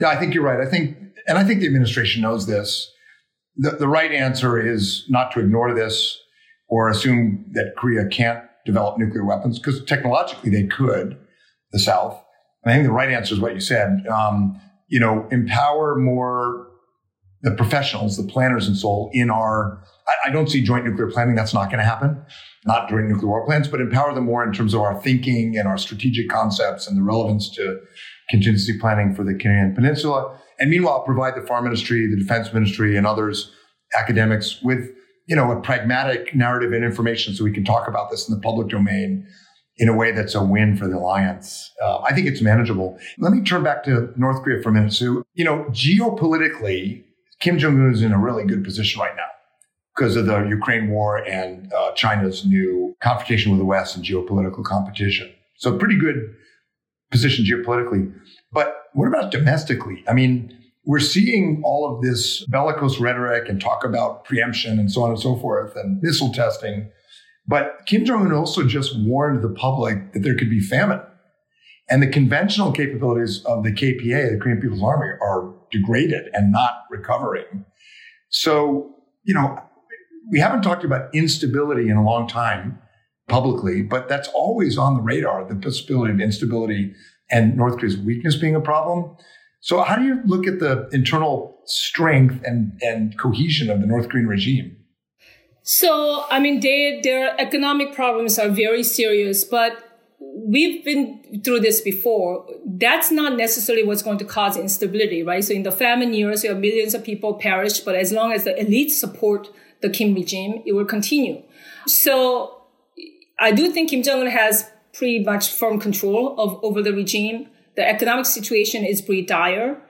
Yeah, 0.00 0.08
I 0.08 0.16
think 0.16 0.34
you're 0.34 0.44
right. 0.44 0.60
I 0.60 0.68
think, 0.68 0.96
and 1.26 1.38
I 1.38 1.44
think 1.44 1.60
the 1.60 1.66
administration 1.66 2.22
knows 2.22 2.46
this. 2.46 2.90
The, 3.56 3.70
the 3.70 3.88
right 3.88 4.10
answer 4.12 4.58
is 4.58 5.04
not 5.08 5.32
to 5.32 5.40
ignore 5.40 5.74
this 5.74 6.18
or 6.68 6.88
assume 6.88 7.44
that 7.52 7.74
Korea 7.76 8.06
can't 8.08 8.42
develop 8.64 8.98
nuclear 8.98 9.24
weapons 9.24 9.58
because 9.58 9.84
technologically 9.84 10.50
they 10.50 10.66
could, 10.66 11.18
the 11.72 11.78
South. 11.78 12.22
And 12.64 12.72
I 12.72 12.76
think 12.76 12.86
the 12.86 12.92
right 12.92 13.10
answer 13.10 13.34
is 13.34 13.40
what 13.40 13.54
you 13.54 13.60
said. 13.60 14.06
Um, 14.06 14.60
you 14.88 15.00
know, 15.00 15.28
empower 15.30 15.96
more 15.96 16.68
the 17.42 17.52
professionals, 17.52 18.16
the 18.16 18.30
planners 18.30 18.68
and 18.68 18.76
so 18.76 19.10
in 19.12 19.30
our, 19.30 19.82
I, 20.24 20.28
I 20.28 20.32
don't 20.32 20.48
see 20.48 20.62
joint 20.62 20.84
nuclear 20.84 21.10
planning. 21.10 21.34
That's 21.34 21.54
not 21.54 21.66
going 21.66 21.78
to 21.78 21.84
happen. 21.84 22.24
Not 22.64 22.88
during 22.88 23.08
nuclear 23.08 23.28
war 23.28 23.44
plans, 23.44 23.68
but 23.68 23.80
empower 23.80 24.14
them 24.14 24.24
more 24.24 24.44
in 24.44 24.52
terms 24.52 24.74
of 24.74 24.80
our 24.80 25.00
thinking 25.00 25.56
and 25.56 25.66
our 25.66 25.78
strategic 25.78 26.28
concepts 26.28 26.86
and 26.86 26.96
the 26.96 27.02
relevance 27.02 27.50
to 27.56 27.80
contingency 28.30 28.78
planning 28.78 29.14
for 29.14 29.24
the 29.24 29.34
Korean 29.34 29.74
Peninsula. 29.74 30.38
And 30.58 30.70
meanwhile, 30.70 31.02
provide 31.02 31.34
the 31.34 31.46
Foreign 31.46 31.64
Ministry, 31.64 32.06
the 32.06 32.16
Defense 32.16 32.52
Ministry, 32.52 32.96
and 32.96 33.06
others, 33.06 33.50
academics 33.98 34.62
with, 34.62 34.90
you 35.26 35.36
know, 35.36 35.50
a 35.50 35.60
pragmatic 35.60 36.34
narrative 36.34 36.72
and 36.72 36.84
information 36.84 37.34
so 37.34 37.44
we 37.44 37.52
can 37.52 37.64
talk 37.64 37.88
about 37.88 38.10
this 38.10 38.28
in 38.28 38.34
the 38.34 38.40
public 38.40 38.68
domain 38.68 39.26
in 39.78 39.88
a 39.88 39.94
way 39.94 40.12
that's 40.12 40.34
a 40.34 40.44
win 40.44 40.76
for 40.76 40.86
the 40.86 40.96
alliance. 40.96 41.70
Uh, 41.82 41.98
I 42.00 42.14
think 42.14 42.26
it's 42.26 42.40
manageable. 42.40 42.98
Let 43.18 43.32
me 43.32 43.42
turn 43.42 43.64
back 43.64 43.82
to 43.84 44.12
North 44.16 44.42
Korea 44.44 44.62
for 44.62 44.68
a 44.68 44.72
minute, 44.72 44.92
So, 44.92 45.24
You 45.34 45.44
know, 45.44 45.64
geopolitically, 45.70 47.02
Kim 47.40 47.58
Jong 47.58 47.80
Un 47.80 47.92
is 47.92 48.02
in 48.02 48.12
a 48.12 48.18
really 48.18 48.44
good 48.44 48.62
position 48.62 49.00
right 49.00 49.16
now 49.16 49.24
because 49.94 50.16
of 50.16 50.26
the 50.26 50.44
Ukraine 50.44 50.88
war 50.90 51.18
and 51.18 51.72
uh, 51.72 51.92
China's 51.92 52.46
new 52.46 52.96
confrontation 53.00 53.52
with 53.52 53.58
the 53.58 53.64
West 53.64 53.96
and 53.96 54.04
geopolitical 54.04 54.64
competition. 54.64 55.32
So, 55.56 55.76
pretty 55.76 55.98
good 55.98 56.34
position 57.10 57.44
geopolitically. 57.44 58.12
But 58.52 58.84
what 58.94 59.06
about 59.06 59.30
domestically? 59.30 60.02
I 60.08 60.14
mean, 60.14 60.56
we're 60.84 61.00
seeing 61.00 61.62
all 61.64 61.94
of 61.94 62.02
this 62.02 62.44
bellicose 62.46 62.98
rhetoric 62.98 63.48
and 63.48 63.60
talk 63.60 63.84
about 63.84 64.24
preemption 64.24 64.78
and 64.78 64.90
so 64.90 65.02
on 65.02 65.10
and 65.10 65.20
so 65.20 65.36
forth 65.36 65.76
and 65.76 66.00
missile 66.02 66.32
testing 66.32 66.90
but 67.46 67.80
Kim 67.86 68.04
Jong 68.04 68.26
un 68.26 68.32
also 68.32 68.66
just 68.66 68.98
warned 68.98 69.42
the 69.42 69.48
public 69.48 70.12
that 70.12 70.20
there 70.20 70.36
could 70.36 70.50
be 70.50 70.60
famine. 70.60 71.00
And 71.90 72.02
the 72.02 72.06
conventional 72.06 72.72
capabilities 72.72 73.44
of 73.44 73.64
the 73.64 73.72
KPA, 73.72 74.30
the 74.30 74.38
Korean 74.40 74.60
People's 74.60 74.82
Army, 74.82 75.12
are 75.20 75.52
degraded 75.70 76.28
and 76.32 76.52
not 76.52 76.84
recovering. 76.90 77.64
So, 78.30 78.94
you 79.24 79.34
know, 79.34 79.60
we 80.30 80.38
haven't 80.38 80.62
talked 80.62 80.84
about 80.84 81.14
instability 81.14 81.88
in 81.88 81.96
a 81.96 82.04
long 82.04 82.28
time 82.28 82.78
publicly, 83.28 83.82
but 83.82 84.08
that's 84.08 84.28
always 84.28 84.76
on 84.78 84.94
the 84.94 85.02
radar 85.02 85.44
the 85.48 85.54
possibility 85.54 86.12
of 86.12 86.20
instability 86.20 86.94
and 87.30 87.56
North 87.56 87.78
Korea's 87.78 87.96
weakness 87.96 88.36
being 88.36 88.54
a 88.54 88.60
problem. 88.60 89.16
So, 89.60 89.82
how 89.82 89.96
do 89.96 90.04
you 90.04 90.20
look 90.24 90.46
at 90.46 90.58
the 90.58 90.88
internal 90.92 91.60
strength 91.66 92.42
and, 92.44 92.78
and 92.82 93.18
cohesion 93.18 93.70
of 93.70 93.80
the 93.80 93.86
North 93.86 94.08
Korean 94.08 94.26
regime? 94.26 94.76
So, 95.62 96.26
I 96.28 96.40
mean, 96.40 96.60
they, 96.60 97.00
their 97.02 97.40
economic 97.40 97.94
problems 97.94 98.38
are 98.38 98.48
very 98.48 98.82
serious, 98.82 99.44
but 99.44 99.92
we've 100.18 100.84
been 100.84 101.42
through 101.44 101.60
this 101.60 101.80
before. 101.80 102.46
That's 102.66 103.10
not 103.12 103.36
necessarily 103.36 103.84
what's 103.84 104.02
going 104.02 104.18
to 104.18 104.24
cause 104.24 104.56
instability, 104.56 105.22
right? 105.22 105.44
So 105.44 105.54
in 105.54 105.62
the 105.62 105.72
famine 105.72 106.14
years, 106.14 106.42
you 106.42 106.50
have 106.50 106.58
millions 106.58 106.94
of 106.94 107.04
people 107.04 107.34
perish, 107.34 107.80
but 107.80 107.94
as 107.94 108.12
long 108.12 108.32
as 108.32 108.44
the 108.44 108.52
elites 108.54 108.92
support 108.92 109.48
the 109.82 109.90
Kim 109.90 110.14
regime, 110.14 110.62
it 110.64 110.72
will 110.72 110.84
continue. 110.84 111.42
So 111.86 112.62
I 113.38 113.52
do 113.52 113.70
think 113.70 113.90
Kim 113.90 114.02
Jong-un 114.02 114.28
has 114.28 114.70
pretty 114.92 115.24
much 115.24 115.50
firm 115.50 115.80
control 115.80 116.38
of 116.38 116.62
over 116.62 116.82
the 116.82 116.92
regime. 116.92 117.48
The 117.76 117.86
economic 117.86 118.26
situation 118.26 118.84
is 118.84 119.02
pretty 119.02 119.22
dire. 119.22 119.82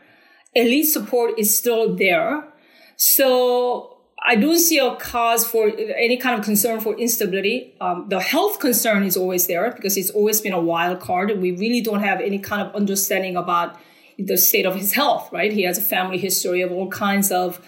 Elite 0.54 0.86
support 0.86 1.38
is 1.38 1.56
still 1.56 1.94
there. 1.94 2.48
So 2.96 3.98
I 4.24 4.36
don't 4.36 4.58
see 4.58 4.78
a 4.78 4.94
cause 4.96 5.46
for 5.46 5.72
any 5.76 6.16
kind 6.16 6.38
of 6.38 6.44
concern 6.44 6.80
for 6.80 6.96
instability. 6.96 7.74
Um, 7.80 8.06
the 8.08 8.20
health 8.20 8.60
concern 8.60 9.02
is 9.02 9.16
always 9.16 9.48
there 9.48 9.72
because 9.72 9.96
it's 9.96 10.10
always 10.10 10.40
been 10.40 10.52
a 10.52 10.60
wild 10.60 11.00
card. 11.00 11.36
We 11.40 11.50
really 11.50 11.80
don't 11.80 12.02
have 12.02 12.20
any 12.20 12.38
kind 12.38 12.62
of 12.62 12.74
understanding 12.74 13.36
about 13.36 13.78
the 14.18 14.36
state 14.36 14.66
of 14.66 14.76
his 14.76 14.92
health, 14.92 15.30
right? 15.32 15.52
He 15.52 15.62
has 15.62 15.78
a 15.78 15.82
family 15.82 16.18
history 16.18 16.62
of 16.62 16.70
all 16.70 16.88
kinds 16.88 17.32
of, 17.32 17.60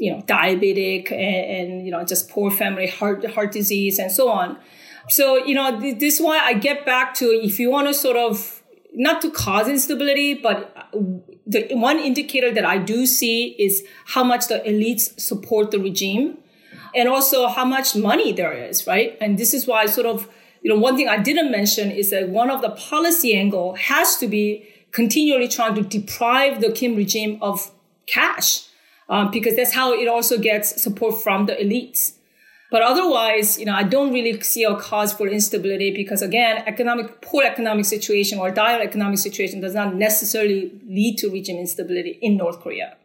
you 0.00 0.10
know, 0.10 0.22
diabetic 0.22 1.12
and, 1.12 1.70
and 1.70 1.84
you 1.84 1.92
know, 1.92 2.02
just 2.04 2.30
poor 2.30 2.50
family 2.50 2.86
heart, 2.86 3.24
heart 3.32 3.52
disease 3.52 3.98
and 3.98 4.10
so 4.10 4.30
on. 4.30 4.58
So, 5.08 5.44
you 5.44 5.54
know, 5.54 5.78
this 5.78 6.14
is 6.14 6.20
why 6.20 6.38
I 6.38 6.54
get 6.54 6.86
back 6.86 7.14
to 7.14 7.26
if 7.26 7.58
you 7.58 7.70
want 7.70 7.88
to 7.88 7.94
sort 7.94 8.16
of, 8.16 8.62
not 8.92 9.22
to 9.22 9.30
cause 9.30 9.68
instability, 9.68 10.34
but 10.34 10.72
uh, 10.76 10.98
the 11.46 11.68
one 11.74 11.98
indicator 11.98 12.50
that 12.52 12.64
I 12.64 12.78
do 12.78 13.06
see 13.06 13.54
is 13.58 13.84
how 14.06 14.24
much 14.24 14.48
the 14.48 14.58
elites 14.66 15.20
support 15.20 15.70
the 15.70 15.78
regime 15.78 16.38
and 16.94 17.08
also 17.08 17.46
how 17.46 17.64
much 17.64 17.94
money 17.94 18.32
there 18.32 18.52
is, 18.52 18.86
right? 18.86 19.16
And 19.20 19.38
this 19.38 19.54
is 19.54 19.66
why 19.66 19.86
sort 19.86 20.06
of, 20.06 20.28
you 20.62 20.72
know, 20.72 20.80
one 20.80 20.96
thing 20.96 21.08
I 21.08 21.18
didn't 21.18 21.52
mention 21.52 21.90
is 21.90 22.10
that 22.10 22.30
one 22.30 22.50
of 22.50 22.62
the 22.62 22.70
policy 22.70 23.36
angle 23.36 23.74
has 23.74 24.16
to 24.16 24.26
be 24.26 24.66
continually 24.92 25.46
trying 25.46 25.74
to 25.76 25.82
deprive 25.82 26.60
the 26.60 26.72
Kim 26.72 26.96
regime 26.96 27.38
of 27.40 27.70
cash, 28.06 28.66
um, 29.10 29.30
because 29.30 29.56
that's 29.56 29.74
how 29.74 29.92
it 29.92 30.08
also 30.08 30.38
gets 30.38 30.80
support 30.80 31.20
from 31.22 31.46
the 31.46 31.54
elites. 31.54 32.12
But 32.70 32.82
otherwise, 32.82 33.58
you 33.58 33.66
know, 33.66 33.74
I 33.74 33.82
don't 33.82 34.12
really 34.12 34.40
see 34.42 34.62
a 34.62 34.76
cause 34.76 35.12
for 35.12 35.26
instability 35.26 35.90
because 35.90 36.22
again, 36.22 36.62
economic, 36.66 37.20
poor 37.20 37.42
economic 37.42 37.84
situation 37.84 38.38
or 38.38 38.52
dire 38.52 38.80
economic 38.80 39.18
situation 39.18 39.60
does 39.60 39.74
not 39.74 39.96
necessarily 39.96 40.70
lead 40.86 41.18
to 41.18 41.28
region 41.28 41.58
instability 41.58 42.18
in 42.22 42.36
North 42.36 42.60
Korea. 42.60 42.96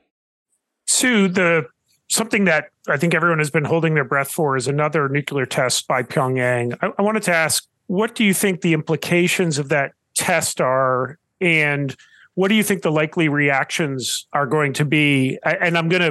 Sue, 0.85 1.27
the 1.27 1.65
something 2.07 2.45
that 2.45 2.69
I 2.87 2.97
think 2.97 3.15
everyone 3.15 3.39
has 3.39 3.49
been 3.49 3.65
holding 3.65 3.95
their 3.95 4.03
breath 4.03 4.29
for 4.29 4.55
is 4.55 4.67
another 4.67 5.09
nuclear 5.09 5.47
test 5.47 5.87
by 5.87 6.03
Pyongyang. 6.03 6.77
I, 6.83 6.91
I 6.99 7.01
wanted 7.01 7.23
to 7.23 7.33
ask, 7.33 7.67
what 7.87 8.13
do 8.13 8.23
you 8.23 8.35
think 8.35 8.61
the 8.61 8.73
implications 8.73 9.57
of 9.57 9.69
that 9.69 9.93
test 10.13 10.61
are, 10.61 11.17
and 11.41 11.95
what 12.35 12.49
do 12.49 12.55
you 12.55 12.63
think 12.63 12.83
the 12.83 12.91
likely 12.91 13.27
reactions 13.29 14.27
are 14.33 14.45
going 14.45 14.73
to 14.73 14.85
be? 14.85 15.39
And 15.43 15.77
I'm 15.77 15.89
going 15.89 16.01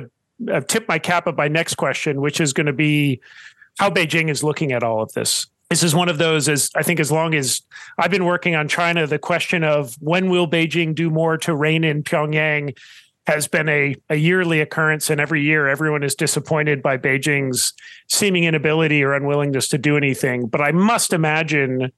uh, 0.50 0.60
to 0.60 0.66
I've 0.66 0.88
my 0.88 0.98
cap 0.98 1.26
at 1.28 1.36
my 1.36 1.48
next 1.48 1.76
question, 1.76 2.20
which 2.20 2.40
is 2.40 2.52
going 2.52 2.66
to 2.66 2.72
be 2.72 3.20
how 3.78 3.90
Beijing 3.90 4.28
is 4.30 4.42
looking 4.42 4.72
at 4.72 4.82
all 4.82 5.02
of 5.02 5.12
this. 5.12 5.46
this 5.68 5.82
is 5.82 5.94
one 5.94 6.08
of 6.08 6.18
those 6.18 6.48
as 6.48 6.70
I 6.74 6.82
think 6.82 7.00
as 7.00 7.10
long 7.12 7.34
as 7.34 7.62
I've 7.98 8.10
been 8.10 8.24
working 8.24 8.54
on 8.54 8.68
China, 8.68 9.06
the 9.06 9.18
question 9.18 9.64
of 9.64 9.94
when 10.00 10.30
will 10.30 10.48
Beijing 10.48 10.94
do 10.94 11.10
more 11.10 11.36
to 11.38 11.54
rein 11.54 11.84
in 11.84 12.02
Pyongyang 12.02 12.76
has 13.26 13.48
been 13.48 13.68
a, 13.68 13.96
a 14.10 14.16
yearly 14.16 14.60
occurrence. 14.60 15.08
And 15.10 15.20
every 15.20 15.42
year, 15.42 15.66
everyone 15.66 16.02
is 16.02 16.14
disappointed 16.14 16.82
by 16.82 16.98
Beijing's 16.98 17.72
seeming 18.08 18.44
inability 18.44 19.02
or 19.02 19.14
unwillingness 19.14 19.68
to 19.68 19.78
do 19.78 19.96
anything. 19.96 20.46
But 20.46 20.60
I 20.60 20.72
must 20.72 21.12
imagine 21.12 21.90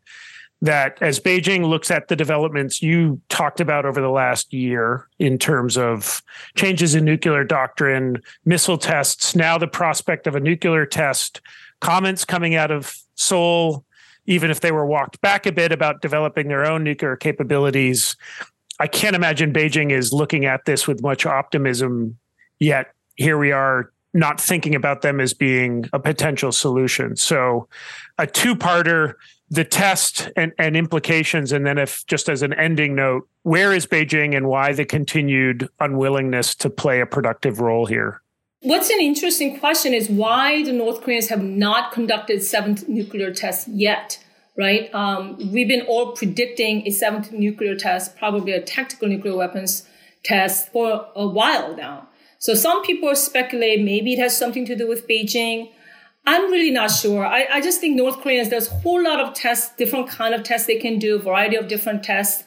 that 0.63 1.01
as 1.03 1.21
Beijing 1.21 1.69
looks 1.69 1.91
at 1.91 2.09
the 2.09 2.17
developments 2.17 2.81
you 2.83 3.21
talked 3.29 3.61
about 3.61 3.85
over 3.85 4.01
the 4.01 4.09
last 4.09 4.53
year 4.53 5.07
in 5.19 5.39
terms 5.39 5.77
of 5.77 6.23
changes 6.57 6.95
in 6.95 7.05
nuclear 7.05 7.45
doctrine, 7.45 8.23
missile 8.45 8.79
tests, 8.79 9.37
now 9.37 9.59
the 9.59 9.67
prospect 9.67 10.27
of 10.27 10.35
a 10.35 10.41
nuclear 10.41 10.87
test, 10.87 11.41
comments 11.81 12.25
coming 12.25 12.55
out 12.55 12.71
of 12.71 12.97
Seoul, 13.17 13.85
even 14.27 14.51
if 14.51 14.61
they 14.61 14.73
were 14.73 14.87
walked 14.87 15.21
back 15.21 15.47
a 15.47 15.53
bit 15.53 15.73
about 15.73 16.01
developing 16.01 16.49
their 16.49 16.65
own 16.65 16.83
nuclear 16.85 17.17
capabilities. 17.17 18.17
I 18.81 18.87
can't 18.87 19.17
imagine 19.17 19.53
Beijing 19.53 19.91
is 19.91 20.13
looking 20.13 20.45
at 20.45 20.65
this 20.65 20.87
with 20.87 21.03
much 21.03 21.27
optimism 21.27 22.19
yet. 22.59 22.93
Here 23.17 23.39
we 23.39 23.53
are 23.53 23.93
not 24.13 24.41
thinking 24.41 24.75
about 24.75 25.03
them 25.03 25.21
as 25.21 25.35
being 25.35 25.89
a 25.93 25.99
potential 25.99 26.51
solution. 26.51 27.17
So, 27.17 27.69
a 28.19 28.27
two 28.27 28.57
parter, 28.57 29.15
the 29.51 29.65
test 29.65 30.31
and, 30.37 30.53
and 30.59 30.77
implications. 30.77 31.53
And 31.53 31.67
then, 31.67 31.79
if 31.79 32.07
just 32.07 32.29
as 32.29 32.43
an 32.43 32.53
ending 32.55 32.95
note, 32.95 33.29
where 33.43 33.73
is 33.73 33.87
Beijing 33.87 34.37
and 34.37 34.49
why 34.49 34.73
the 34.73 34.85
continued 34.85 35.69
unwillingness 35.81 36.55
to 36.57 36.71
play 36.71 37.01
a 37.01 37.07
productive 37.07 37.61
role 37.61 37.87
here? 37.87 38.23
What's 38.63 38.91
an 38.91 39.01
interesting 39.01 39.61
question 39.61 39.95
is 39.95 40.09
why 40.09 40.65
the 40.65 40.73
North 40.73 41.03
Koreans 41.03 41.29
have 41.29 41.43
not 41.43 41.93
conducted 41.93 42.43
seventh 42.43 42.89
nuclear 42.89 43.33
test 43.33 43.69
yet, 43.69 44.19
right? 44.59 44.93
Um, 44.95 45.37
we've 45.53 45.69
been 45.69 45.87
all 45.87 46.13
predicting 46.13 46.87
a 46.87 46.91
seventh 46.91 47.31
nuclear 47.31 47.77
test, 47.77 48.17
probably 48.17 48.53
a 48.53 48.61
tactical 48.61 49.09
nuclear 49.09 49.37
weapons 49.37 49.87
test 50.25 50.73
for 50.73 51.07
a 51.15 51.27
while 51.29 51.77
now. 51.77 52.09
So 52.39 52.55
some 52.55 52.83
people 52.83 53.15
speculate 53.15 53.83
maybe 53.83 54.15
it 54.15 54.19
has 54.19 54.37
something 54.37 54.67
to 54.67 54.75
do 54.75 54.89
with 54.89 55.07
Beijing. 55.07 55.71
I'm 56.27 56.51
really 56.51 56.73
not 56.73 56.91
sure. 56.91 57.25
I, 57.25 57.47
I 57.53 57.61
just 57.61 57.81
think 57.81 57.97
North 57.97 58.21
Koreans, 58.21 58.51
there's 58.51 58.69
a 58.69 58.75
whole 58.75 59.03
lot 59.03 59.21
of 59.21 59.33
tests, 59.33 59.75
different 59.77 60.09
kind 60.09 60.35
of 60.35 60.43
tests 60.43 60.67
they 60.67 60.77
can 60.77 60.99
do, 60.99 61.19
variety 61.21 61.57
of 61.57 61.69
different 61.69 62.03
tests. 62.03 62.43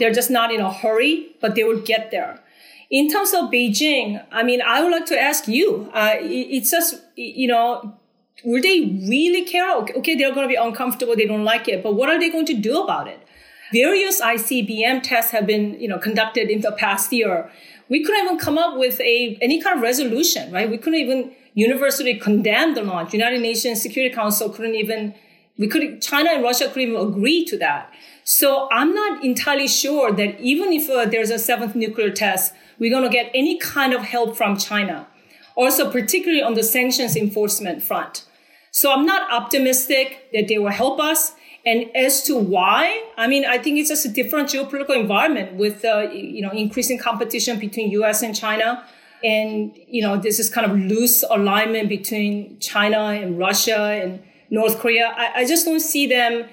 They're 0.00 0.12
just 0.12 0.30
not 0.30 0.52
in 0.52 0.60
a 0.60 0.72
hurry, 0.72 1.36
but 1.40 1.54
they 1.54 1.62
will 1.62 1.80
get 1.80 2.10
there. 2.10 2.40
In 2.90 3.08
terms 3.08 3.32
of 3.32 3.50
Beijing, 3.50 4.24
I 4.32 4.42
mean, 4.42 4.60
I 4.60 4.82
would 4.82 4.90
like 4.90 5.06
to 5.06 5.20
ask 5.20 5.46
you, 5.46 5.88
uh, 5.94 6.14
it's 6.18 6.72
just, 6.72 7.00
you 7.14 7.46
know, 7.46 7.96
will 8.44 8.60
they 8.60 8.80
really 9.08 9.44
care? 9.44 9.76
Okay, 9.76 10.16
they're 10.16 10.34
going 10.34 10.48
to 10.48 10.52
be 10.52 10.56
uncomfortable. 10.56 11.14
They 11.14 11.26
don't 11.26 11.44
like 11.44 11.68
it, 11.68 11.84
but 11.84 11.94
what 11.94 12.08
are 12.08 12.18
they 12.18 12.30
going 12.30 12.46
to 12.46 12.54
do 12.54 12.82
about 12.82 13.06
it? 13.06 13.20
Various 13.72 14.20
ICBM 14.20 15.04
tests 15.04 15.30
have 15.30 15.46
been, 15.46 15.78
you 15.80 15.86
know, 15.86 15.98
conducted 15.98 16.50
in 16.50 16.62
the 16.62 16.72
past 16.72 17.12
year. 17.12 17.48
We 17.88 18.02
couldn't 18.02 18.24
even 18.24 18.38
come 18.38 18.58
up 18.58 18.76
with 18.76 19.00
a, 19.00 19.38
any 19.40 19.62
kind 19.62 19.76
of 19.76 19.82
resolution, 19.82 20.50
right? 20.50 20.68
We 20.68 20.78
couldn't 20.78 20.98
even 20.98 21.32
universally 21.54 22.14
condemned 22.14 22.76
the 22.76 22.82
launch. 22.82 23.12
United 23.12 23.40
Nations 23.40 23.82
Security 23.82 24.14
Council 24.14 24.50
couldn't 24.50 24.74
even, 24.74 25.14
we 25.58 25.66
could, 25.68 26.00
China 26.00 26.30
and 26.30 26.42
Russia 26.42 26.68
couldn't 26.68 26.90
even 26.90 27.00
agree 27.00 27.44
to 27.46 27.58
that. 27.58 27.92
So 28.24 28.68
I'm 28.70 28.94
not 28.94 29.24
entirely 29.24 29.68
sure 29.68 30.12
that 30.12 30.38
even 30.40 30.72
if 30.72 30.88
uh, 30.88 31.04
there's 31.06 31.30
a 31.30 31.38
seventh 31.38 31.74
nuclear 31.74 32.10
test, 32.10 32.54
we're 32.78 32.90
going 32.90 33.02
to 33.02 33.10
get 33.10 33.30
any 33.34 33.58
kind 33.58 33.92
of 33.92 34.02
help 34.02 34.36
from 34.36 34.56
China. 34.56 35.06
Also, 35.56 35.90
particularly 35.90 36.42
on 36.42 36.54
the 36.54 36.62
sanctions 36.62 37.16
enforcement 37.16 37.82
front. 37.82 38.24
So 38.70 38.92
I'm 38.92 39.04
not 39.04 39.30
optimistic 39.32 40.30
that 40.32 40.48
they 40.48 40.58
will 40.58 40.70
help 40.70 41.00
us. 41.00 41.34
And 41.66 41.94
as 41.94 42.22
to 42.24 42.36
why, 42.36 43.04
I 43.18 43.26
mean, 43.26 43.44
I 43.44 43.58
think 43.58 43.78
it's 43.78 43.90
just 43.90 44.06
a 44.06 44.08
different 44.08 44.48
geopolitical 44.48 44.96
environment 44.98 45.56
with, 45.56 45.84
uh, 45.84 46.08
you 46.10 46.40
know, 46.40 46.50
increasing 46.50 46.98
competition 46.98 47.58
between 47.58 47.90
U.S. 47.90 48.22
and 48.22 48.34
China. 48.34 48.84
And, 49.22 49.76
you 49.86 50.02
know, 50.02 50.16
this 50.16 50.38
is 50.38 50.48
kind 50.48 50.70
of 50.70 50.76
loose 50.76 51.22
alignment 51.22 51.88
between 51.88 52.58
China 52.60 52.98
and 52.98 53.38
Russia 53.38 53.78
and 53.78 54.22
North 54.50 54.78
Korea. 54.78 55.12
I, 55.16 55.40
I 55.40 55.46
just 55.46 55.64
don't 55.64 55.80
see 55.80 56.06
them 56.06 56.48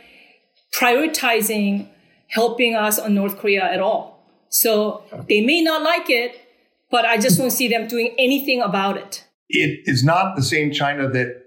prioritizing 0.74 1.90
helping 2.30 2.76
us 2.76 3.00
on 3.00 3.14
North 3.16 3.38
Korea 3.38 3.64
at 3.64 3.80
all. 3.80 4.24
So 4.50 5.04
they 5.28 5.42
may 5.42 5.62
not 5.62 5.82
like 5.82 6.10
it, 6.10 6.40
but 6.92 7.06
I 7.06 7.18
just 7.18 7.38
don't 7.38 7.52
see 7.52 7.68
them 7.68 7.88
doing 7.88 8.16
anything 8.18 8.62
about 8.62 8.98
it. 8.98 9.26
It 9.50 9.82
is 9.86 10.04
not 10.04 10.36
the 10.36 10.44
same 10.44 10.72
China 10.72 11.10
that 11.10 11.44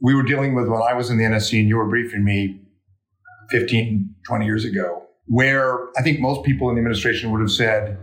we 0.00 0.14
were 0.14 0.22
dealing 0.22 0.54
with 0.54 0.68
when 0.68 0.80
I 0.82 0.94
was 0.94 1.10
in 1.10 1.18
the 1.18 1.24
NSC 1.24 1.58
and 1.60 1.68
you 1.68 1.76
were 1.76 1.88
briefing 1.88 2.24
me 2.24 2.60
15, 3.50 4.14
20 4.26 4.44
years 4.44 4.64
ago, 4.64 5.04
where 5.26 5.88
I 5.96 6.02
think 6.02 6.20
most 6.20 6.44
people 6.44 6.68
in 6.68 6.76
the 6.76 6.80
administration 6.80 7.30
would 7.32 7.40
have 7.40 7.50
said 7.50 7.98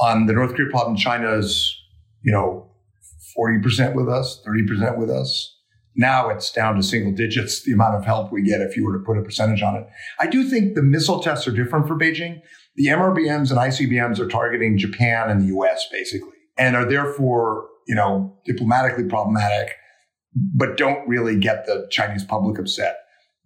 on 0.00 0.26
the 0.26 0.32
North 0.32 0.54
Korea 0.54 0.70
problem, 0.70 0.96
China's, 0.96 1.80
you 2.22 2.32
know, 2.32 2.70
40% 3.38 3.94
with 3.94 4.08
us, 4.08 4.42
30% 4.46 4.98
with 4.98 5.10
us. 5.10 5.50
Now 5.96 6.28
it's 6.28 6.50
down 6.50 6.74
to 6.76 6.82
single 6.82 7.12
digits, 7.12 7.62
the 7.62 7.72
amount 7.72 7.96
of 7.96 8.04
help 8.04 8.32
we 8.32 8.42
get 8.42 8.60
if 8.60 8.76
you 8.76 8.84
were 8.84 8.98
to 8.98 9.04
put 9.04 9.16
a 9.16 9.22
percentage 9.22 9.62
on 9.62 9.76
it. 9.76 9.86
I 10.18 10.26
do 10.26 10.48
think 10.48 10.74
the 10.74 10.82
missile 10.82 11.20
tests 11.20 11.46
are 11.46 11.52
different 11.52 11.86
for 11.86 11.96
Beijing. 11.96 12.40
The 12.76 12.86
MRBMs 12.86 13.50
and 13.50 13.60
ICBMs 13.60 14.18
are 14.18 14.28
targeting 14.28 14.76
Japan 14.76 15.30
and 15.30 15.40
the 15.40 15.56
US 15.56 15.86
basically, 15.92 16.30
and 16.58 16.74
are 16.74 16.84
therefore, 16.84 17.68
you 17.86 17.94
know, 17.94 18.36
diplomatically 18.44 19.04
problematic, 19.04 19.76
but 20.34 20.76
don't 20.76 21.06
really 21.06 21.38
get 21.38 21.66
the 21.66 21.86
Chinese 21.90 22.24
public 22.24 22.58
upset. 22.58 22.96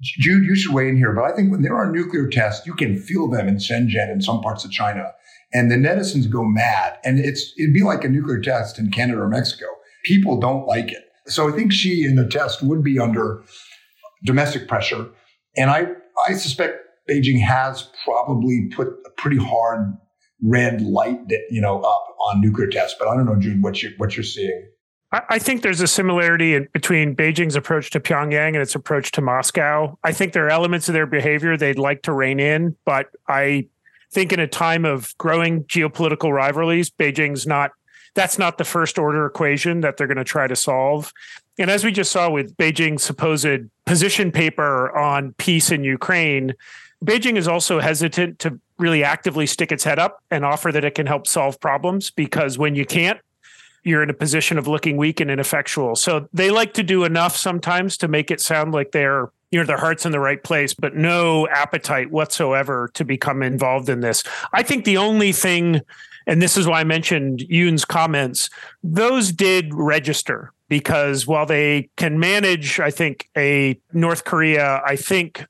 Jude, 0.00 0.44
you 0.44 0.54
should 0.54 0.74
weigh 0.74 0.88
in 0.88 0.96
here, 0.96 1.12
but 1.12 1.24
I 1.24 1.34
think 1.34 1.50
when 1.50 1.62
there 1.62 1.76
are 1.76 1.90
nuclear 1.90 2.28
tests, 2.28 2.66
you 2.66 2.72
can 2.72 2.96
feel 2.96 3.28
them 3.28 3.48
in 3.48 3.56
Shenyang 3.56 4.12
and 4.12 4.22
some 4.22 4.40
parts 4.40 4.64
of 4.64 4.70
China. 4.70 5.12
And 5.52 5.70
the 5.70 5.76
netizens 5.76 6.30
go 6.30 6.44
mad. 6.44 6.98
And 7.04 7.18
it's 7.18 7.52
it'd 7.58 7.74
be 7.74 7.82
like 7.82 8.04
a 8.04 8.08
nuclear 8.08 8.40
test 8.40 8.78
in 8.78 8.90
Canada 8.90 9.20
or 9.20 9.28
Mexico. 9.28 9.66
People 10.04 10.38
don't 10.38 10.66
like 10.66 10.92
it. 10.92 11.04
So 11.26 11.48
I 11.48 11.52
think 11.52 11.72
she 11.72 12.04
in 12.04 12.16
the 12.16 12.26
test 12.26 12.62
would 12.62 12.82
be 12.82 12.98
under 12.98 13.42
domestic 14.24 14.68
pressure. 14.68 15.08
And 15.56 15.70
I, 15.70 15.88
I 16.26 16.34
suspect 16.34 16.78
Beijing 17.08 17.40
has 17.42 17.90
probably 18.04 18.68
put 18.74 18.88
a 19.06 19.10
pretty 19.16 19.38
hard 19.38 19.96
red 20.42 20.82
light, 20.82 21.18
you 21.50 21.60
know, 21.60 21.80
up 21.80 22.16
on 22.28 22.40
nuclear 22.40 22.68
tests. 22.68 22.96
But 22.98 23.08
I 23.08 23.16
don't 23.16 23.26
know, 23.26 23.36
Jude, 23.36 23.62
what 23.62 23.82
you 23.82 23.92
what 23.96 24.16
you're 24.16 24.24
seeing. 24.24 24.68
I 25.10 25.38
think 25.38 25.62
there's 25.62 25.80
a 25.80 25.86
similarity 25.86 26.58
between 26.74 27.16
Beijing's 27.16 27.56
approach 27.56 27.90
to 27.92 28.00
Pyongyang 28.00 28.48
and 28.48 28.56
its 28.58 28.74
approach 28.74 29.10
to 29.12 29.22
Moscow. 29.22 29.96
I 30.04 30.12
think 30.12 30.34
there 30.34 30.44
are 30.44 30.50
elements 30.50 30.86
of 30.90 30.92
their 30.92 31.06
behavior 31.06 31.56
they'd 31.56 31.78
like 31.78 32.02
to 32.02 32.12
rein 32.12 32.38
in, 32.38 32.76
but 32.84 33.06
I 33.26 33.68
think 34.10 34.32
in 34.32 34.40
a 34.40 34.46
time 34.46 34.84
of 34.84 35.16
growing 35.18 35.64
geopolitical 35.64 36.32
rivalries, 36.32 36.90
Beijing's 36.90 37.46
not 37.46 37.72
that's 38.14 38.38
not 38.38 38.58
the 38.58 38.64
first 38.64 38.98
order 38.98 39.26
equation 39.26 39.80
that 39.82 39.96
they're 39.96 40.06
going 40.06 40.16
to 40.16 40.24
try 40.24 40.46
to 40.48 40.56
solve. 40.56 41.12
And 41.58 41.70
as 41.70 41.84
we 41.84 41.92
just 41.92 42.10
saw 42.10 42.30
with 42.30 42.56
Beijing's 42.56 43.04
supposed 43.04 43.68
position 43.84 44.32
paper 44.32 44.96
on 44.96 45.34
peace 45.34 45.70
in 45.70 45.84
Ukraine, 45.84 46.54
Beijing 47.04 47.36
is 47.36 47.46
also 47.46 47.78
hesitant 47.78 48.38
to 48.40 48.58
really 48.78 49.04
actively 49.04 49.46
stick 49.46 49.70
its 49.70 49.84
head 49.84 49.98
up 49.98 50.22
and 50.30 50.44
offer 50.44 50.72
that 50.72 50.84
it 50.84 50.94
can 50.94 51.06
help 51.06 51.26
solve 51.26 51.60
problems 51.60 52.10
because 52.10 52.58
when 52.58 52.74
you 52.74 52.84
can't, 52.84 53.20
you're 53.84 54.02
in 54.02 54.10
a 54.10 54.14
position 54.14 54.58
of 54.58 54.66
looking 54.66 54.96
weak 54.96 55.20
and 55.20 55.30
ineffectual. 55.30 55.96
So 55.96 56.28
they 56.32 56.50
like 56.50 56.74
to 56.74 56.82
do 56.82 57.04
enough 57.04 57.36
sometimes 57.36 57.96
to 57.98 58.08
make 58.08 58.30
it 58.30 58.40
sound 58.40 58.72
like 58.72 58.92
they're 58.92 59.30
you 59.50 59.58
know 59.58 59.64
their 59.64 59.78
heart's 59.78 60.06
in 60.06 60.12
the 60.12 60.20
right 60.20 60.42
place 60.42 60.74
but 60.74 60.94
no 60.94 61.48
appetite 61.48 62.10
whatsoever 62.10 62.90
to 62.94 63.04
become 63.04 63.42
involved 63.42 63.88
in 63.88 64.00
this. 64.00 64.22
I 64.52 64.62
think 64.62 64.84
the 64.84 64.96
only 64.96 65.32
thing 65.32 65.80
and 66.26 66.42
this 66.42 66.58
is 66.58 66.66
why 66.66 66.80
i 66.80 66.84
mentioned 66.84 67.40
yoon's 67.48 67.86
comments 67.86 68.50
those 68.82 69.32
did 69.32 69.72
register 69.72 70.52
because 70.68 71.26
while 71.26 71.46
they 71.46 71.88
can 71.96 72.18
manage 72.18 72.78
i 72.80 72.90
think 72.90 73.30
a 73.34 73.80
north 73.94 74.24
korea 74.24 74.82
i 74.84 74.94
think 74.94 75.46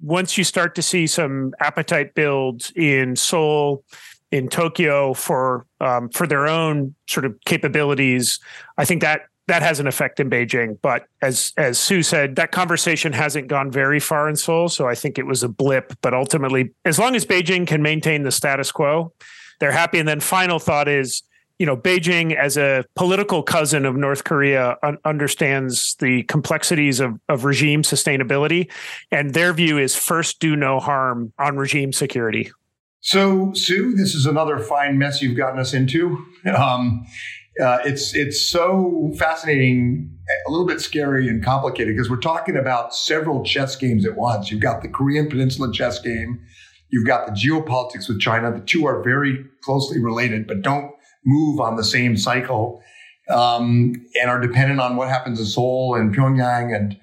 once 0.00 0.38
you 0.38 0.44
start 0.44 0.74
to 0.74 0.82
see 0.82 1.06
some 1.06 1.52
appetite 1.60 2.14
build 2.14 2.70
in 2.76 3.16
Seoul, 3.16 3.84
in 4.30 4.48
Tokyo 4.48 5.12
for 5.14 5.66
um, 5.80 6.08
for 6.10 6.26
their 6.26 6.46
own 6.46 6.94
sort 7.08 7.24
of 7.24 7.36
capabilities, 7.44 8.38
I 8.78 8.84
think 8.84 9.02
that 9.02 9.22
that 9.50 9.62
has 9.62 9.80
an 9.80 9.88
effect 9.88 10.20
in 10.20 10.30
Beijing. 10.30 10.78
But 10.80 11.06
as 11.22 11.52
as 11.56 11.76
Sue 11.76 12.04
said, 12.04 12.36
that 12.36 12.52
conversation 12.52 13.12
hasn't 13.12 13.48
gone 13.48 13.70
very 13.70 13.98
far 13.98 14.28
in 14.28 14.36
Seoul, 14.36 14.68
so 14.68 14.86
I 14.86 14.94
think 14.94 15.18
it 15.18 15.26
was 15.26 15.42
a 15.42 15.48
blip. 15.48 15.92
But 16.02 16.14
ultimately, 16.14 16.70
as 16.84 17.00
long 17.00 17.16
as 17.16 17.26
Beijing 17.26 17.66
can 17.66 17.82
maintain 17.82 18.22
the 18.22 18.30
status 18.30 18.70
quo, 18.70 19.12
they're 19.58 19.72
happy. 19.72 19.98
And 19.98 20.06
then 20.06 20.20
final 20.20 20.60
thought 20.60 20.86
is 20.86 21.24
you 21.58 21.66
know, 21.66 21.76
Beijing 21.76 22.34
as 22.34 22.56
a 22.56 22.86
political 22.94 23.42
cousin 23.42 23.84
of 23.84 23.94
North 23.94 24.24
Korea 24.24 24.78
un- 24.82 24.96
understands 25.04 25.94
the 25.96 26.22
complexities 26.22 27.00
of, 27.00 27.20
of 27.28 27.44
regime 27.44 27.82
sustainability, 27.82 28.70
and 29.10 29.34
their 29.34 29.52
view 29.52 29.76
is 29.76 29.94
first 29.94 30.40
do 30.40 30.56
no 30.56 30.80
harm 30.80 31.34
on 31.38 31.58
regime 31.58 31.92
security. 31.92 32.50
So, 33.00 33.52
Sue, 33.52 33.94
this 33.94 34.14
is 34.14 34.24
another 34.24 34.58
fine 34.58 34.96
mess 34.96 35.20
you've 35.20 35.36
gotten 35.36 35.58
us 35.58 35.74
into. 35.74 36.24
Um, 36.56 37.04
uh, 37.60 37.78
it's 37.84 38.14
it's 38.14 38.40
so 38.40 39.12
fascinating, 39.18 40.16
a 40.46 40.50
little 40.50 40.66
bit 40.66 40.80
scary 40.80 41.28
and 41.28 41.44
complicated 41.44 41.94
because 41.94 42.08
we're 42.08 42.16
talking 42.16 42.56
about 42.56 42.94
several 42.94 43.44
chess 43.44 43.76
games 43.76 44.06
at 44.06 44.16
once. 44.16 44.50
You've 44.50 44.60
got 44.60 44.82
the 44.82 44.88
Korean 44.88 45.28
Peninsula 45.28 45.72
chess 45.72 46.00
game, 46.00 46.40
you've 46.88 47.06
got 47.06 47.26
the 47.26 47.32
geopolitics 47.32 48.08
with 48.08 48.20
China. 48.20 48.52
The 48.52 48.60
two 48.60 48.86
are 48.86 49.02
very 49.02 49.44
closely 49.62 50.00
related, 50.00 50.46
but 50.46 50.62
don't 50.62 50.92
move 51.24 51.60
on 51.60 51.76
the 51.76 51.84
same 51.84 52.16
cycle, 52.16 52.82
um, 53.28 53.94
and 54.20 54.30
are 54.30 54.40
dependent 54.40 54.80
on 54.80 54.96
what 54.96 55.08
happens 55.08 55.38
in 55.38 55.46
Seoul 55.46 55.94
and 55.94 56.14
Pyongyang, 56.14 56.74
and 56.74 56.98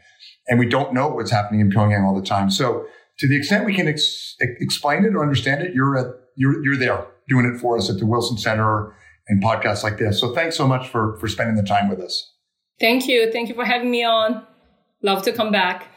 and 0.48 0.60
we 0.60 0.68
don't 0.68 0.94
know 0.94 1.10
what's 1.10 1.32
happening 1.32 1.62
in 1.62 1.70
Pyongyang 1.70 2.06
all 2.06 2.20
the 2.20 2.26
time. 2.26 2.50
So, 2.50 2.88
to 3.20 3.28
the 3.28 3.38
extent 3.38 3.66
we 3.66 3.76
can 3.76 3.88
ex- 3.88 4.36
explain 4.40 5.06
it 5.06 5.14
or 5.14 5.22
understand 5.22 5.62
it, 5.62 5.74
you're 5.76 5.98
at 5.98 6.08
you're 6.36 6.64
you're 6.64 6.78
there 6.78 7.06
doing 7.28 7.46
it 7.46 7.60
for 7.60 7.78
us 7.78 7.90
at 7.90 8.00
the 8.00 8.06
Wilson 8.06 8.38
Center 8.38 8.94
and 9.30 9.44
podcasts 9.44 9.84
like 9.84 9.98
this. 9.98 10.20
So 10.20 10.34
thanks 10.34 10.56
so 10.56 10.68
much 10.68 10.88
for 10.88 11.18
for 11.18 11.28
spending 11.28 11.56
the 11.56 11.64
time 11.64 11.90
with 11.90 12.00
us. 12.00 12.34
Thank 12.80 13.08
you. 13.08 13.32
Thank 13.32 13.50
you 13.50 13.56
for 13.56 13.66
having 13.66 13.90
me 13.90 14.04
on. 14.04 14.46
Love 15.02 15.24
to 15.24 15.32
come 15.32 15.52
back. 15.52 15.88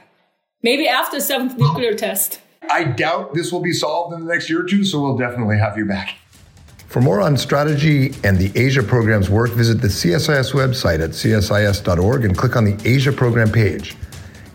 Maybe 0.62 0.88
after 0.88 1.20
seventh 1.20 1.58
nuclear 1.58 1.94
test. 1.94 2.40
I 2.70 2.84
doubt 2.84 3.34
this 3.34 3.50
will 3.50 3.60
be 3.60 3.72
solved 3.72 4.14
in 4.14 4.20
the 4.20 4.32
next 4.32 4.50
year 4.50 4.60
or 4.60 4.64
two, 4.64 4.84
so 4.84 5.00
we'll 5.00 5.16
definitely 5.16 5.58
have 5.58 5.78
you 5.78 5.86
back. 5.86 6.16
For 6.86 7.00
more 7.00 7.20
on 7.20 7.36
strategy 7.36 8.12
and 8.24 8.36
the 8.36 8.52
Asia 8.58 8.82
program's 8.82 9.30
work, 9.30 9.50
visit 9.50 9.80
the 9.80 9.88
CSIS 9.88 10.52
website 10.52 11.00
at 11.00 11.10
csis.org 11.10 12.24
and 12.24 12.36
click 12.36 12.56
on 12.56 12.64
the 12.64 12.76
Asia 12.84 13.12
program 13.12 13.50
page. 13.50 13.96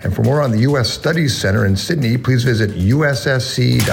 And 0.03 0.13
for 0.13 0.21
more 0.21 0.41
on 0.41 0.51
the 0.51 0.59
U.S. 0.59 0.89
Studies 0.89 1.35
Center 1.35 1.65
in 1.65 1.75
Sydney, 1.75 2.17
please 2.17 2.43
visit 2.43 2.71
ussc.edu.au. 2.71 3.85